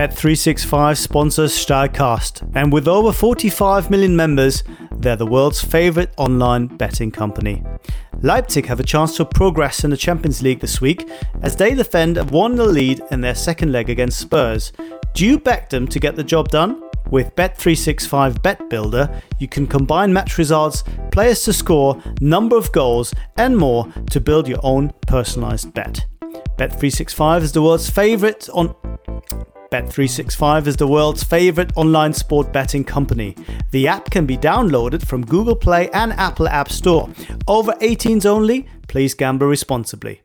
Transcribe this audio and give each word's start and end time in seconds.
Bet365 0.00 0.96
sponsors 0.96 1.52
Stahlcast, 1.52 2.50
and 2.54 2.72
with 2.72 2.88
over 2.88 3.12
45 3.12 3.90
million 3.90 4.16
members, 4.16 4.64
they're 4.92 5.14
the 5.14 5.26
world's 5.26 5.62
favorite 5.62 6.10
online 6.16 6.68
betting 6.68 7.10
company. 7.10 7.62
Leipzig 8.22 8.64
have 8.64 8.80
a 8.80 8.82
chance 8.82 9.14
to 9.18 9.26
progress 9.26 9.84
in 9.84 9.90
the 9.90 9.98
Champions 9.98 10.40
League 10.40 10.60
this 10.60 10.80
week 10.80 11.06
as 11.42 11.54
they 11.54 11.74
defend 11.74 12.16
a 12.16 12.24
1 12.24 12.56
0 12.56 12.68
lead 12.68 13.02
in 13.10 13.20
their 13.20 13.34
second 13.34 13.72
leg 13.72 13.90
against 13.90 14.18
Spurs. 14.18 14.72
Do 15.12 15.26
you 15.26 15.38
back 15.38 15.68
them 15.68 15.86
to 15.88 16.00
get 16.00 16.16
the 16.16 16.24
job 16.24 16.48
done? 16.48 16.82
With 17.10 17.36
Bet365 17.36 18.40
Bet 18.40 18.70
Builder, 18.70 19.20
you 19.38 19.48
can 19.48 19.66
combine 19.66 20.14
match 20.14 20.38
results, 20.38 20.82
players 21.12 21.42
to 21.42 21.52
score, 21.52 22.02
number 22.22 22.56
of 22.56 22.72
goals, 22.72 23.12
and 23.36 23.54
more 23.54 23.86
to 24.12 24.18
build 24.18 24.48
your 24.48 24.60
own 24.62 24.94
personalized 25.06 25.74
bet. 25.74 26.06
Bet365 26.56 27.42
is 27.42 27.52
the 27.52 27.60
world's 27.60 27.90
favorite 27.90 28.48
on 28.54 28.74
Bet365 29.70 30.66
is 30.66 30.76
the 30.76 30.86
world's 30.86 31.22
favorite 31.22 31.70
online 31.76 32.12
sport 32.12 32.52
betting 32.52 32.84
company. 32.84 33.36
The 33.70 33.86
app 33.86 34.10
can 34.10 34.26
be 34.26 34.36
downloaded 34.36 35.06
from 35.06 35.24
Google 35.24 35.54
Play 35.54 35.88
and 35.90 36.12
Apple 36.14 36.48
App 36.48 36.70
Store. 36.70 37.08
Over 37.46 37.72
18s 37.74 38.26
only, 38.26 38.66
please 38.88 39.14
gamble 39.14 39.46
responsibly. 39.46 40.22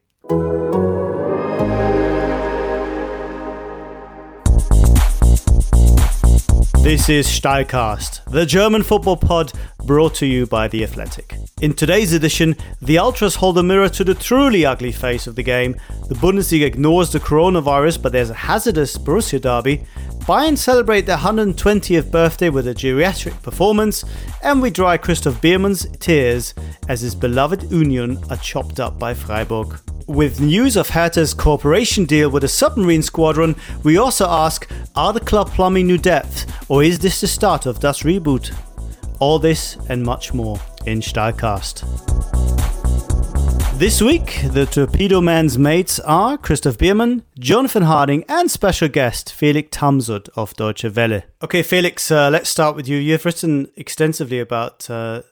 This 6.85 7.09
is 7.09 7.25
Stahlcast, 7.25 8.25
the 8.25 8.45
German 8.45 8.83
football 8.83 9.17
pod 9.17 9.51
brought 9.87 10.13
to 10.15 10.27
you 10.27 10.45
by 10.45 10.67
The 10.67 10.83
Athletic. 10.83 11.33
In 11.59 11.73
today's 11.73 12.13
edition, 12.13 12.55
the 12.79 12.99
Ultras 12.99 13.33
hold 13.33 13.57
a 13.57 13.63
mirror 13.63 13.89
to 13.89 14.03
the 14.03 14.13
truly 14.13 14.67
ugly 14.67 14.91
face 14.91 15.25
of 15.25 15.35
the 15.35 15.41
game. 15.41 15.75
The 16.09 16.13
Bundesliga 16.13 16.61
ignores 16.61 17.11
the 17.11 17.19
coronavirus, 17.19 18.03
but 18.03 18.11
there's 18.11 18.29
a 18.29 18.35
hazardous 18.35 18.99
Borussia 18.99 19.41
derby. 19.41 19.83
Bayern 20.27 20.55
celebrate 20.55 21.07
their 21.07 21.17
120th 21.17 22.11
birthday 22.11 22.49
with 22.51 22.67
a 22.67 22.75
geriatric 22.75 23.41
performance, 23.41 24.05
and 24.43 24.61
we 24.61 24.69
dry 24.69 24.95
Christoph 24.95 25.41
Biermann's 25.41 25.87
tears 25.97 26.53
as 26.87 27.01
his 27.01 27.15
beloved 27.15 27.63
Union 27.71 28.23
are 28.29 28.37
chopped 28.37 28.79
up 28.79 28.99
by 28.99 29.15
Freiburg. 29.15 29.79
With 30.07 30.39
news 30.39 30.75
of 30.75 30.89
Hertha's 30.89 31.33
cooperation 31.33 32.05
deal 32.05 32.29
with 32.29 32.43
the 32.43 32.47
submarine 32.47 33.01
squadron, 33.01 33.55
we 33.83 33.97
also 33.97 34.27
ask 34.27 34.69
Are 34.95 35.11
the 35.11 35.19
club 35.19 35.49
plumbing 35.49 35.87
new 35.87 35.97
depths, 35.97 36.45
or 36.69 36.83
is 36.83 36.99
this 36.99 37.21
the 37.21 37.27
start 37.27 37.65
of 37.65 37.79
Das 37.79 38.03
Reboot? 38.03 38.55
All 39.19 39.39
this 39.39 39.77
and 39.89 40.03
much 40.03 40.31
more 40.31 40.59
in 40.85 40.99
Stahlcast. 40.99 41.81
This 43.79 43.99
week, 43.99 44.41
the 44.51 44.67
Torpedo 44.67 45.21
Man's 45.21 45.57
mates 45.57 45.99
are 46.01 46.37
Christoph 46.37 46.77
Biermann, 46.77 47.23
Jonathan 47.39 47.83
Harding, 47.83 48.25
and 48.29 48.51
special 48.51 48.87
guest 48.87 49.33
Felix 49.33 49.75
Tamsut 49.75 50.29
of 50.35 50.53
Deutsche 50.53 50.85
Welle. 50.95 51.23
Okay, 51.41 51.63
Felix, 51.63 52.11
uh, 52.11 52.29
let's 52.29 52.49
start 52.49 52.75
with 52.75 52.87
you. 52.87 52.97
You've 52.97 53.25
written 53.25 53.71
extensively 53.75 54.39
about 54.39 54.87
uh, 54.87 55.23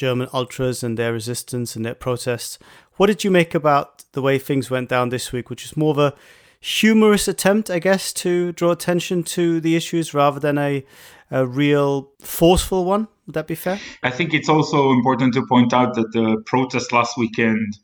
German 0.00 0.28
ultras 0.32 0.82
and 0.82 0.96
their 0.96 1.12
resistance 1.12 1.76
and 1.76 1.84
their 1.84 1.94
protests. 1.94 2.58
What 2.96 3.08
did 3.08 3.22
you 3.22 3.30
make 3.30 3.54
about 3.54 4.04
the 4.12 4.22
way 4.22 4.38
things 4.38 4.70
went 4.70 4.88
down 4.88 5.10
this 5.10 5.30
week, 5.30 5.50
which 5.50 5.64
is 5.66 5.76
more 5.76 5.90
of 5.90 5.98
a 5.98 6.14
humorous 6.58 7.28
attempt, 7.28 7.68
I 7.68 7.80
guess, 7.80 8.12
to 8.24 8.52
draw 8.52 8.70
attention 8.70 9.22
to 9.36 9.60
the 9.60 9.76
issues 9.76 10.14
rather 10.14 10.40
than 10.40 10.56
a, 10.56 10.86
a 11.30 11.46
real 11.46 12.12
forceful 12.22 12.86
one? 12.86 13.08
Would 13.26 13.34
that 13.34 13.46
be 13.46 13.54
fair? 13.54 13.78
I 14.02 14.10
think 14.10 14.32
it's 14.32 14.48
also 14.48 14.90
important 14.92 15.34
to 15.34 15.46
point 15.46 15.74
out 15.74 15.94
that 15.94 16.12
the 16.12 16.42
protest 16.46 16.92
last 16.92 17.18
weekend 17.18 17.78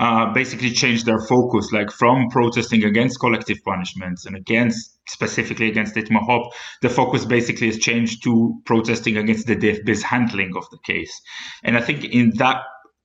uh, 0.00 0.32
basically 0.32 0.72
changed 0.72 1.06
their 1.06 1.20
focus, 1.20 1.70
like 1.72 1.92
from 1.92 2.28
protesting 2.30 2.82
against 2.84 3.20
collective 3.20 3.58
punishments 3.64 4.26
and 4.26 4.34
against 4.34 4.98
specifically 5.10 5.68
against 5.68 5.94
Dietmar 5.94 6.24
Hopp, 6.24 6.52
the 6.82 6.88
focus 6.88 7.24
basically 7.24 7.66
has 7.68 7.78
changed 7.78 8.22
to 8.24 8.60
protesting 8.64 9.16
against 9.16 9.46
the 9.46 9.56
DFB's 9.56 10.02
handling 10.02 10.52
of 10.56 10.64
the 10.70 10.78
case. 10.84 11.20
And 11.62 11.76
I 11.76 11.80
think 11.80 12.04
in 12.04 12.32
that 12.36 12.62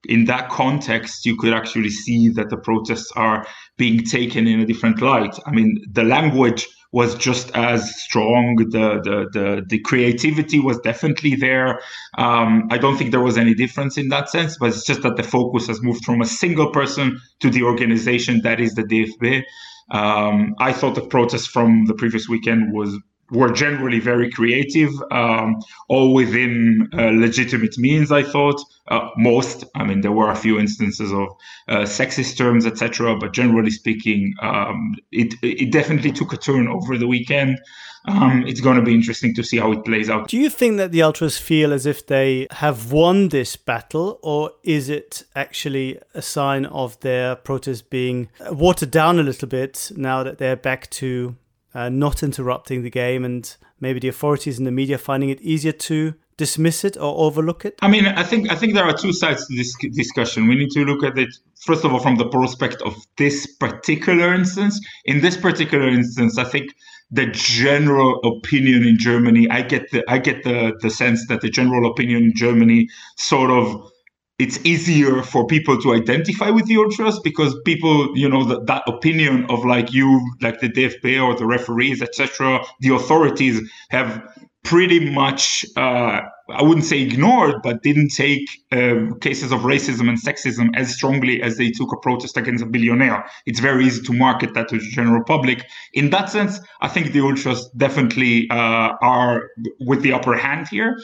in 0.08 0.26
that 0.26 0.50
context, 0.50 1.26
you 1.26 1.36
could 1.36 1.54
actually 1.54 1.90
see 1.90 2.30
that 2.30 2.50
the 2.50 2.58
protests 2.58 3.12
are 3.16 3.46
being 3.78 4.04
taken 4.04 4.48
in 4.48 4.60
a 4.60 4.66
different 4.66 5.02
light. 5.02 5.36
I 5.48 5.52
mean, 5.52 5.78
the 5.92 6.04
language 6.04 6.68
was 6.92 7.14
just 7.16 7.52
as 7.56 7.94
strong. 8.02 8.56
The 8.72 9.02
the 9.04 9.18
the, 9.34 9.62
the 9.68 9.80
creativity 9.80 10.60
was 10.60 10.80
definitely 10.80 11.36
there. 11.36 11.82
Um, 12.18 12.68
I 12.72 12.78
don't 12.78 12.98
think 12.98 13.12
there 13.12 13.22
was 13.22 13.38
any 13.38 13.54
difference 13.54 13.98
in 13.98 14.08
that 14.10 14.30
sense, 14.30 14.58
but 14.58 14.70
it's 14.70 14.86
just 14.86 15.02
that 15.02 15.18
the 15.18 15.24
focus 15.24 15.68
has 15.68 15.82
moved 15.82 16.06
from 16.06 16.22
a 16.22 16.26
single 16.26 16.72
person 16.72 17.20
to 17.42 17.50
the 17.50 17.64
organization 17.64 18.42
that 18.44 18.62
is 18.62 18.76
the 18.76 18.84
DFB. 18.84 19.44
Um, 19.92 20.56
I 20.60 20.74
thought 20.74 20.96
the 20.96 21.02
protests 21.02 21.48
from 21.48 21.86
the 21.86 21.94
previous 21.94 22.28
weekend 22.28 22.74
was 22.74 22.98
were 23.32 23.52
generally 23.52 24.00
very 24.00 24.30
creative, 24.30 24.92
um, 25.12 25.56
all 25.90 26.14
within 26.14 26.88
uh, 26.94 27.06
legitimate 27.06 27.76
means. 27.78 28.12
I 28.12 28.24
thought 28.24 28.62
uh, 28.90 29.10
most. 29.18 29.64
I 29.76 29.84
mean, 29.84 30.02
there 30.02 30.12
were 30.12 30.30
a 30.30 30.36
few 30.36 30.60
instances 30.60 31.12
of 31.12 31.28
uh, 31.68 31.86
sexist 31.86 32.38
terms, 32.38 32.66
etc. 32.66 33.18
But 33.18 33.34
generally 33.34 33.72
speaking, 33.72 34.34
um, 34.42 34.96
it 35.12 35.34
it 35.42 35.72
definitely 35.72 36.12
took 36.12 36.34
a 36.34 36.38
turn 36.38 36.68
over 36.68 36.98
the 36.98 37.08
weekend. 37.08 37.60
Um, 38.08 38.46
it's 38.48 38.62
going 38.62 38.78
to 38.78 38.82
be 38.82 38.94
interesting 38.94 39.34
to 39.36 39.44
see 39.44 39.58
how 39.58 39.72
it 39.72 39.84
plays 39.86 40.10
out. 40.10 40.28
Do 40.28 40.38
you 40.38 40.50
think 40.50 40.78
that 40.78 40.92
the 40.92 41.02
ultras 41.02 41.38
feel 41.38 41.74
as 41.74 41.86
if 41.86 42.06
they 42.06 42.48
have 42.52 42.92
won 42.92 43.30
this 43.30 43.56
battle, 43.56 44.20
or 44.22 44.52
is 44.64 44.90
it 44.90 45.24
actually 45.36 46.00
a 46.14 46.22
sign 46.22 46.66
of 46.66 47.00
their 47.00 47.36
protest 47.36 47.90
being 47.90 48.30
watered 48.52 48.92
down 48.92 49.20
a 49.20 49.24
little 49.24 49.48
bit 49.48 49.92
now 49.96 50.24
that 50.24 50.38
they're 50.38 50.56
back 50.56 50.90
to 50.92 51.36
uh, 51.74 51.90
not 51.90 52.24
interrupting 52.24 52.84
the 52.84 52.90
game, 52.90 53.26
and 53.26 53.58
maybe 53.80 54.00
the 54.00 54.08
authorities 54.08 54.58
and 54.58 54.68
the 54.68 54.72
media 54.72 54.98
finding 54.98 55.30
it 55.30 55.42
easier 55.42 55.74
to 55.74 56.14
dismiss 56.38 56.84
it 56.84 56.98
or 56.98 57.26
overlook 57.26 57.66
it? 57.66 57.76
I 57.82 57.88
mean, 57.88 58.06
I 58.06 58.24
think 58.24 58.52
I 58.52 58.56
think 58.56 58.74
there 58.74 58.86
are 58.86 58.94
two 58.94 59.14
sides 59.14 59.48
to 59.48 59.56
this 59.56 59.76
discussion. 59.94 60.48
We 60.48 60.56
need 60.56 60.72
to 60.72 60.86
look 60.86 61.04
at 61.04 61.18
it 61.18 61.30
first 61.66 61.86
of 61.86 61.94
all 61.94 62.00
from 62.00 62.16
the 62.16 62.28
prospect 62.28 62.82
of 62.82 62.96
this 63.18 63.46
particular 63.58 64.34
instance. 64.34 64.80
In 65.06 65.22
this 65.22 65.38
particular 65.38 65.88
instance, 65.88 66.38
I 66.38 66.44
think 66.44 66.72
the 67.12 67.28
general 67.28 68.20
opinion 68.24 68.84
in 68.84 68.98
Germany, 68.98 69.50
I 69.50 69.62
get 69.62 69.92
the 69.92 70.04
I 70.08 70.18
get 70.18 70.44
the 70.44 70.74
the 70.82 70.90
sense 70.90 71.28
that 71.28 71.42
the 71.42 71.50
general 71.50 71.90
opinion 71.90 72.24
in 72.24 72.34
Germany 72.36 72.88
sort 73.18 73.52
of 73.52 73.92
it's 74.38 74.60
easier 74.66 75.22
for 75.24 75.48
people 75.48 75.82
to 75.82 75.94
identify 75.94 76.50
with 76.50 76.66
the 76.66 76.78
ultras 76.78 77.20
because 77.22 77.56
people, 77.64 78.16
you 78.18 78.28
know, 78.28 78.44
that, 78.44 78.66
that 78.68 78.84
opinion 78.86 79.46
of 79.46 79.64
like 79.64 79.94
you, 79.94 80.22
like 80.42 80.60
the 80.60 80.68
DFB 80.68 81.24
or 81.24 81.36
the 81.36 81.46
referees, 81.46 82.02
etc., 82.02 82.62
the 82.82 82.94
authorities 82.94 83.62
have 83.92 84.22
pretty 84.64 85.10
much, 85.10 85.66
uh, 85.78 86.20
I 86.50 86.62
wouldn't 86.62 86.86
say 86.86 87.02
ignored, 87.02 87.56
but 87.64 87.82
didn't 87.82 88.10
take 88.10 88.48
uh, 88.72 89.16
cases 89.20 89.52
of 89.52 89.62
racism 89.62 90.08
and 90.10 90.22
sexism 90.22 90.70
as 90.76 90.94
strongly 90.94 91.42
as 91.42 91.58
they 91.58 91.72
took 91.72 91.92
a 91.92 91.98
protest 91.98 92.38
against 92.38 92.64
a 92.64 92.68
billionaire. 92.68 93.26
It's 93.46 93.60
very 93.60 93.86
easy 93.86 94.04
to 94.04 94.14
market 94.14 94.54
that 94.54 94.70
to 94.70 94.78
the 94.78 94.90
general 94.92 95.24
public. 95.24 95.66
In 95.94 96.12
that 96.12 96.30
sense, 96.30 96.60
I 96.82 96.88
think 96.88 97.14
the 97.14 97.22
ultras 97.22 97.68
definitely 97.76 98.48
uh, 98.52 98.92
are 99.02 99.50
with 99.80 100.02
the 100.02 100.14
upper 100.14 100.36
hand 100.36 100.68
here. 100.70 100.98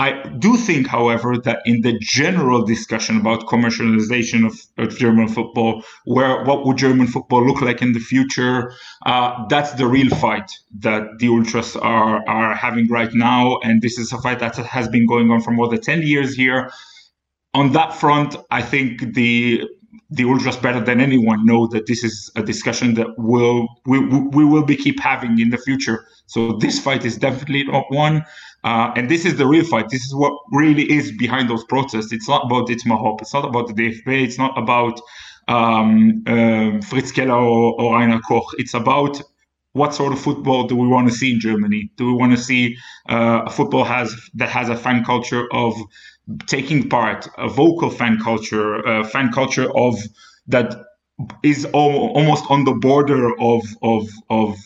I 0.00 0.08
do 0.44 0.56
think, 0.56 0.86
however, 0.86 1.30
that 1.46 1.58
in 1.66 1.76
the 1.86 1.94
general 2.00 2.60
discussion 2.74 3.14
about 3.22 3.40
commercialization 3.54 4.40
of, 4.48 4.54
of 4.82 4.96
German 5.04 5.28
football, 5.28 5.72
where 6.04 6.42
what 6.48 6.64
would 6.64 6.78
German 6.86 7.06
football 7.14 7.42
look 7.48 7.60
like 7.60 7.82
in 7.86 7.92
the 7.92 8.04
future, 8.12 8.72
uh, 9.04 9.30
that's 9.52 9.72
the 9.80 9.86
real 9.96 10.10
fight 10.24 10.48
that 10.86 11.02
the 11.18 11.28
ultras 11.28 11.76
are 11.76 12.16
are 12.36 12.54
having 12.54 12.86
right 12.98 13.12
now, 13.12 13.42
and 13.66 13.82
this 13.82 13.98
is 14.02 14.08
a 14.16 14.18
fight 14.24 14.38
that 14.38 14.56
has 14.76 14.86
been 14.88 15.06
going 15.12 15.28
on 15.34 15.40
for 15.44 15.52
more 15.58 15.68
than 15.72 15.80
ten 15.90 16.00
years 16.12 16.30
here. 16.42 16.60
On 17.52 17.72
that 17.72 17.90
front, 18.02 18.30
I 18.60 18.62
think 18.72 18.90
the 19.14 19.68
the 20.18 20.24
ultras 20.24 20.56
better 20.56 20.82
than 20.88 21.00
anyone 21.00 21.40
know 21.50 21.66
that 21.68 21.86
this 21.86 22.02
is 22.04 22.30
a 22.36 22.42
discussion 22.42 22.94
that 22.94 23.08
will 23.18 23.68
we, 23.86 23.98
we 24.38 24.44
will 24.44 24.64
be 24.64 24.76
keep 24.76 24.98
having 25.00 25.38
in 25.38 25.50
the 25.50 25.58
future. 25.58 25.98
So 26.26 26.52
this 26.64 26.78
fight 26.78 27.04
is 27.04 27.16
definitely 27.18 27.64
not 27.64 27.84
one. 27.90 28.24
Uh, 28.62 28.92
and 28.96 29.10
this 29.10 29.24
is 29.24 29.36
the 29.36 29.46
real 29.46 29.64
fight. 29.64 29.88
This 29.88 30.02
is 30.02 30.14
what 30.14 30.32
really 30.52 30.90
is 30.90 31.12
behind 31.12 31.48
those 31.48 31.64
protests. 31.64 32.12
It's 32.12 32.28
not 32.28 32.44
about 32.44 32.68
Dietmar 32.68 32.98
Hopp. 32.98 33.22
It's 33.22 33.32
not 33.32 33.44
about 33.44 33.68
the 33.68 33.72
DFB. 33.74 34.24
It's 34.24 34.38
not 34.38 34.56
about 34.58 35.00
um, 35.48 36.22
uh, 36.26 36.80
Fritz 36.86 37.10
Keller 37.12 37.34
or, 37.34 37.80
or 37.80 37.98
Rainer 37.98 38.20
Koch. 38.20 38.54
It's 38.58 38.74
about 38.74 39.20
what 39.72 39.94
sort 39.94 40.12
of 40.12 40.20
football 40.20 40.66
do 40.66 40.76
we 40.76 40.86
want 40.88 41.08
to 41.08 41.14
see 41.14 41.32
in 41.32 41.40
Germany? 41.40 41.90
Do 41.96 42.06
we 42.06 42.12
want 42.12 42.32
to 42.32 42.42
see 42.42 42.76
uh, 43.08 43.42
a 43.46 43.50
football 43.50 43.84
has 43.84 44.14
that 44.34 44.48
has 44.48 44.68
a 44.68 44.76
fan 44.76 45.04
culture 45.04 45.46
of 45.52 45.74
taking 46.46 46.88
part, 46.88 47.28
a 47.38 47.48
vocal 47.48 47.90
fan 47.90 48.18
culture, 48.18 48.76
a 48.76 49.04
fan 49.04 49.32
culture 49.32 49.68
of 49.76 49.96
that 50.48 50.76
is 51.42 51.64
al- 51.66 52.10
almost 52.16 52.44
on 52.50 52.64
the 52.64 52.72
border 52.72 53.30
of 53.40 53.62
of 53.82 54.08
of 54.28 54.58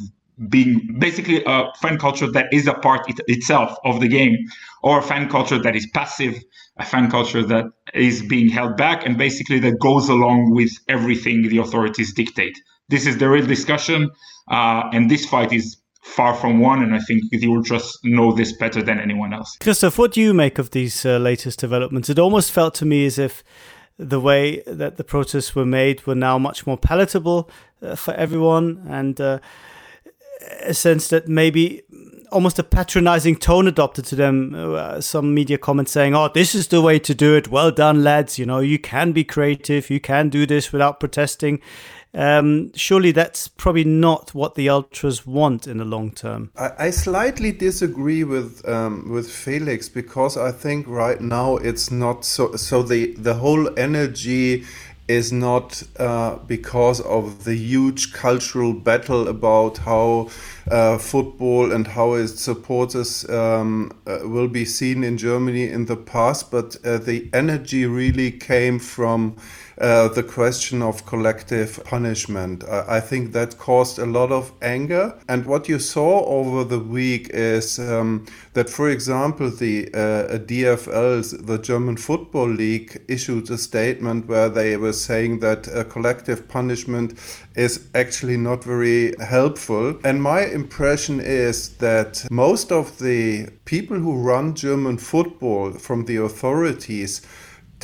being 0.49 0.97
basically 0.99 1.43
a 1.47 1.71
fan 1.81 1.99
culture 1.99 2.31
that 2.31 2.53
is 2.53 2.67
a 2.67 2.75
part 2.75 3.09
it, 3.09 3.21
itself 3.29 3.77
of 3.85 4.01
the 4.01 4.09
game, 4.09 4.37
or 4.83 4.99
a 4.99 5.03
fan 5.03 5.29
culture 5.29 5.59
that 5.59 5.77
is 5.77 5.87
passive, 5.95 6.35
a 6.79 6.85
fan 6.85 7.11
culture 7.11 7.43
that 7.43 7.67
is 7.95 8.23
being 8.23 8.49
held 8.49 8.77
back, 8.77 9.07
and 9.07 9.17
basically 9.17 9.59
that 9.61 9.79
goes 9.79 10.09
along 10.09 10.55
with 10.55 10.73
everything 10.89 11.49
the 11.49 11.59
authorities 11.59 12.13
dictate. 12.13 12.59
This 12.89 13.07
is 13.07 13.19
the 13.19 13.29
real 13.29 13.47
discussion, 13.47 14.11
uh, 14.51 14.91
and 14.93 15.11
this 15.11 15.25
fight 15.25 15.53
is 15.53 15.77
far 16.03 16.35
from 16.35 16.61
one, 16.61 16.83
and 16.83 16.95
I 16.95 16.99
think 16.99 17.23
the 17.31 17.47
ultras 17.47 17.99
know 18.05 18.33
this 18.33 18.53
better 18.53 18.83
than 18.83 18.99
anyone 19.01 19.33
else. 19.33 19.57
Christoph, 19.61 19.99
what 19.99 20.13
do 20.13 20.21
you 20.21 20.35
make 20.35 20.59
of 20.59 20.71
these 20.71 21.07
uh, 21.07 21.17
latest 21.19 21.59
developments? 21.59 22.11
It 22.11 22.19
almost 22.19 22.53
felt 22.53 22.75
to 22.77 22.85
me 22.85 23.07
as 23.07 23.19
if 23.19 23.43
the 23.99 24.21
way 24.21 24.63
that 24.67 24.97
the 24.97 25.05
protests 25.05 25.55
were 25.55 25.65
made 25.65 26.07
were 26.07 26.15
now 26.15 26.39
much 26.39 26.67
more 26.67 26.77
palatable 26.77 27.49
uh, 27.81 27.95
for 27.95 28.13
everyone, 28.15 28.85
and 28.89 29.21
uh, 29.21 29.39
a 30.61 30.75
sense 30.75 31.09
that 31.09 31.29
maybe 31.29 31.83
almost 32.33 32.59
a 32.59 32.65
patronizing 32.65 33.37
tone 33.37 33.69
adopted 33.69 34.05
to 34.07 34.17
them. 34.17 34.55
Uh, 34.55 35.01
some 35.01 35.35
media 35.35 35.59
comments 35.59 35.93
saying, 35.93 36.15
"Oh, 36.15 36.29
this 36.29 36.55
is 36.55 36.69
the 36.69 36.83
way 36.83 36.99
to 36.99 37.15
do 37.15 37.37
it. 37.37 37.49
Well 37.49 37.71
done, 37.71 38.03
lads. 38.03 38.39
You 38.39 38.47
know, 38.47 38.59
you 38.59 38.79
can 38.79 39.13
be 39.13 39.25
creative. 39.25 39.91
You 39.91 40.01
can 40.01 40.29
do 40.29 40.47
this 40.47 40.73
without 40.73 41.01
protesting." 41.01 41.61
Um, 42.17 42.73
surely 42.75 43.11
that's 43.11 43.49
probably 43.49 43.83
not 43.83 44.35
what 44.35 44.55
the 44.55 44.69
ultras 44.69 45.27
want 45.27 45.67
in 45.67 45.79
the 45.79 45.85
long 45.85 46.13
term. 46.13 46.53
I, 46.57 46.71
I 46.79 46.91
slightly 46.91 47.51
disagree 47.51 48.23
with 48.23 48.67
um, 48.69 49.11
with 49.11 49.29
Felix 49.29 49.89
because 49.89 50.37
I 50.37 50.53
think 50.53 50.87
right 50.87 51.21
now 51.21 51.57
it's 51.57 51.91
not 51.91 52.25
so. 52.25 52.55
So 52.55 52.83
the 52.83 53.15
the 53.15 53.35
whole 53.35 53.69
energy 53.77 54.65
is 55.07 55.33
not 55.33 55.83
uh, 55.99 56.37
because 56.47 57.01
of 57.01 57.45
the 57.45 57.55
huge 57.55 58.13
cultural 58.13 58.73
battle 58.73 59.29
about 59.29 59.79
how 59.79 60.31
uh, 60.71 60.97
football 60.97 61.73
and 61.73 61.87
how 61.87 62.15
its 62.15 62.41
supporters 62.41 63.29
um, 63.29 63.93
uh, 64.07 64.21
will 64.23 64.49
be 64.49 64.65
seen 64.65 65.05
in 65.05 65.19
Germany 65.19 65.69
in 65.69 65.85
the 65.85 65.97
past, 65.97 66.51
but 66.51 66.77
uh, 66.85 66.97
the 66.97 67.29
energy 67.35 67.85
really 67.85 68.31
came 68.31 68.79
from 68.79 69.37
uh, 69.81 70.09
the 70.09 70.23
question 70.23 70.83
of 70.83 71.05
collective 71.07 71.83
punishment. 71.85 72.65
I, 72.65 72.97
I, 72.97 73.01
think 73.01 73.33
that 73.33 73.59
caused 73.59 73.99
a 73.99 74.07
lot 74.07 74.31
of 74.31 74.53
anger. 74.63 75.19
And 75.29 75.47
what 75.47 75.69
you 75.69 75.79
saw 75.79 76.25
over 76.27 76.65
the 76.65 76.79
week 76.79 77.31
is 77.31 77.79
um, 77.79 78.27
that, 78.53 78.71
for 78.71 78.89
example, 78.89 79.51
the 79.51 79.89
uh, 79.93 80.39
DFL, 80.39 81.47
the 81.47 81.59
German 81.59 81.97
Football 81.97 82.49
League, 82.49 83.03
issued 83.09 83.51
a 83.51 83.59
statement 83.59 84.27
where 84.27 84.49
they 84.49 84.77
were 84.77 84.93
saying 84.93 85.41
that 85.41 85.69
uh, 85.69 85.85
collective 85.85 86.49
punishment 86.49 87.19
is 87.57 87.89
actually 87.95 88.37
not 88.37 88.63
very 88.63 89.15
helpful. 89.21 89.99
And 90.05 90.23
my 90.23 90.45
impression 90.45 91.21
is 91.21 91.71
that 91.79 92.27
most 92.31 92.71
of 92.71 92.99
the 92.99 93.49
people 93.65 93.99
who 93.99 94.23
run 94.23 94.55
German 94.55 94.99
football 94.99 95.73
from 95.73 96.05
the 96.05 96.17
authorities 96.17 97.23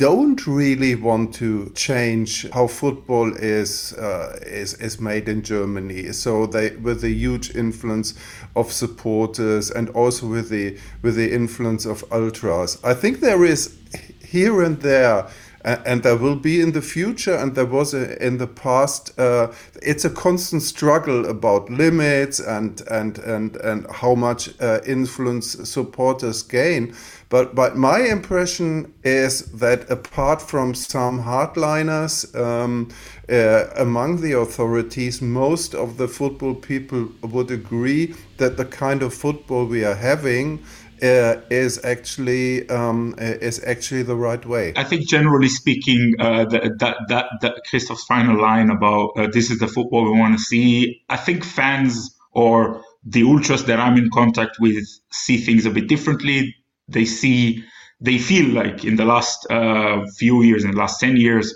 don't 0.01 0.47
really 0.47 0.95
want 0.95 1.31
to 1.31 1.69
change 1.75 2.49
how 2.49 2.65
football 2.65 3.31
is 3.37 3.93
uh, 3.93 4.35
is 4.41 4.73
is 4.81 4.99
made 4.99 5.29
in 5.29 5.43
Germany. 5.43 6.11
So 6.11 6.47
they 6.47 6.71
with 6.77 7.01
the 7.01 7.13
huge 7.13 7.55
influence 7.55 8.15
of 8.55 8.71
supporters 8.71 9.69
and 9.69 9.89
also 9.89 10.25
with 10.25 10.49
the 10.49 10.79
with 11.03 11.15
the 11.15 11.31
influence 11.31 11.85
of 11.85 12.03
ultras. 12.11 12.79
I 12.83 12.95
think 12.95 13.19
there 13.19 13.45
is 13.45 13.77
here 14.25 14.63
and 14.63 14.81
there 14.81 15.29
and 15.63 16.03
there 16.03 16.15
will 16.15 16.35
be 16.35 16.59
in 16.61 16.71
the 16.71 16.81
future 16.81 17.35
and 17.35 17.55
there 17.55 17.65
was 17.65 17.93
a, 17.93 18.23
in 18.25 18.37
the 18.37 18.47
past 18.47 19.17
uh, 19.19 19.51
it's 19.81 20.05
a 20.05 20.09
constant 20.09 20.61
struggle 20.61 21.25
about 21.25 21.69
limits 21.69 22.39
and 22.39 22.81
and 22.89 23.19
and 23.19 23.55
and 23.57 23.85
how 23.91 24.15
much 24.15 24.49
uh, 24.61 24.79
influence 24.85 25.69
supporters 25.69 26.41
gain. 26.41 26.95
But 27.29 27.55
but 27.55 27.77
my 27.77 27.99
impression 27.99 28.93
is 29.03 29.51
that 29.59 29.89
apart 29.89 30.41
from 30.41 30.73
some 30.73 31.23
hardliners 31.23 32.35
um, 32.35 32.89
uh, 33.29 33.67
among 33.77 34.21
the 34.21 34.33
authorities 34.33 35.21
most 35.21 35.73
of 35.73 35.97
the 35.97 36.07
football 36.07 36.55
people 36.55 37.07
would 37.21 37.51
agree 37.51 38.15
that 38.37 38.57
the 38.57 38.65
kind 38.65 39.03
of 39.03 39.13
football 39.13 39.65
we 39.65 39.85
are 39.85 39.95
having 39.95 40.63
uh, 41.01 41.41
is 41.49 41.83
actually 41.83 42.69
um, 42.69 43.15
uh, 43.17 43.23
is 43.23 43.63
actually 43.65 44.03
the 44.03 44.15
right 44.15 44.45
way. 44.45 44.73
I 44.75 44.83
think 44.83 45.07
generally 45.07 45.49
speaking, 45.49 46.13
uh, 46.19 46.45
that, 46.45 46.79
that 46.79 46.97
that 47.09 47.25
that 47.41 47.55
Christoph's 47.69 48.03
final 48.05 48.39
line 48.39 48.69
about 48.69 49.11
uh, 49.17 49.27
this 49.31 49.49
is 49.49 49.59
the 49.59 49.67
football 49.67 50.03
we 50.05 50.19
want 50.19 50.37
to 50.37 50.43
see. 50.43 51.01
I 51.09 51.17
think 51.17 51.43
fans 51.43 52.15
or 52.31 52.83
the 53.03 53.23
ultras 53.23 53.65
that 53.65 53.79
I'm 53.79 53.97
in 53.97 54.09
contact 54.11 54.57
with 54.59 54.85
see 55.11 55.37
things 55.37 55.65
a 55.65 55.71
bit 55.71 55.87
differently. 55.87 56.55
They 56.87 57.05
see, 57.05 57.63
they 57.99 58.17
feel 58.17 58.49
like 58.53 58.85
in 58.85 58.95
the 58.95 59.05
last 59.05 59.49
uh, 59.49 60.05
few 60.17 60.43
years, 60.43 60.63
in 60.63 60.71
the 60.71 60.77
last 60.77 60.99
ten 60.99 61.17
years. 61.17 61.53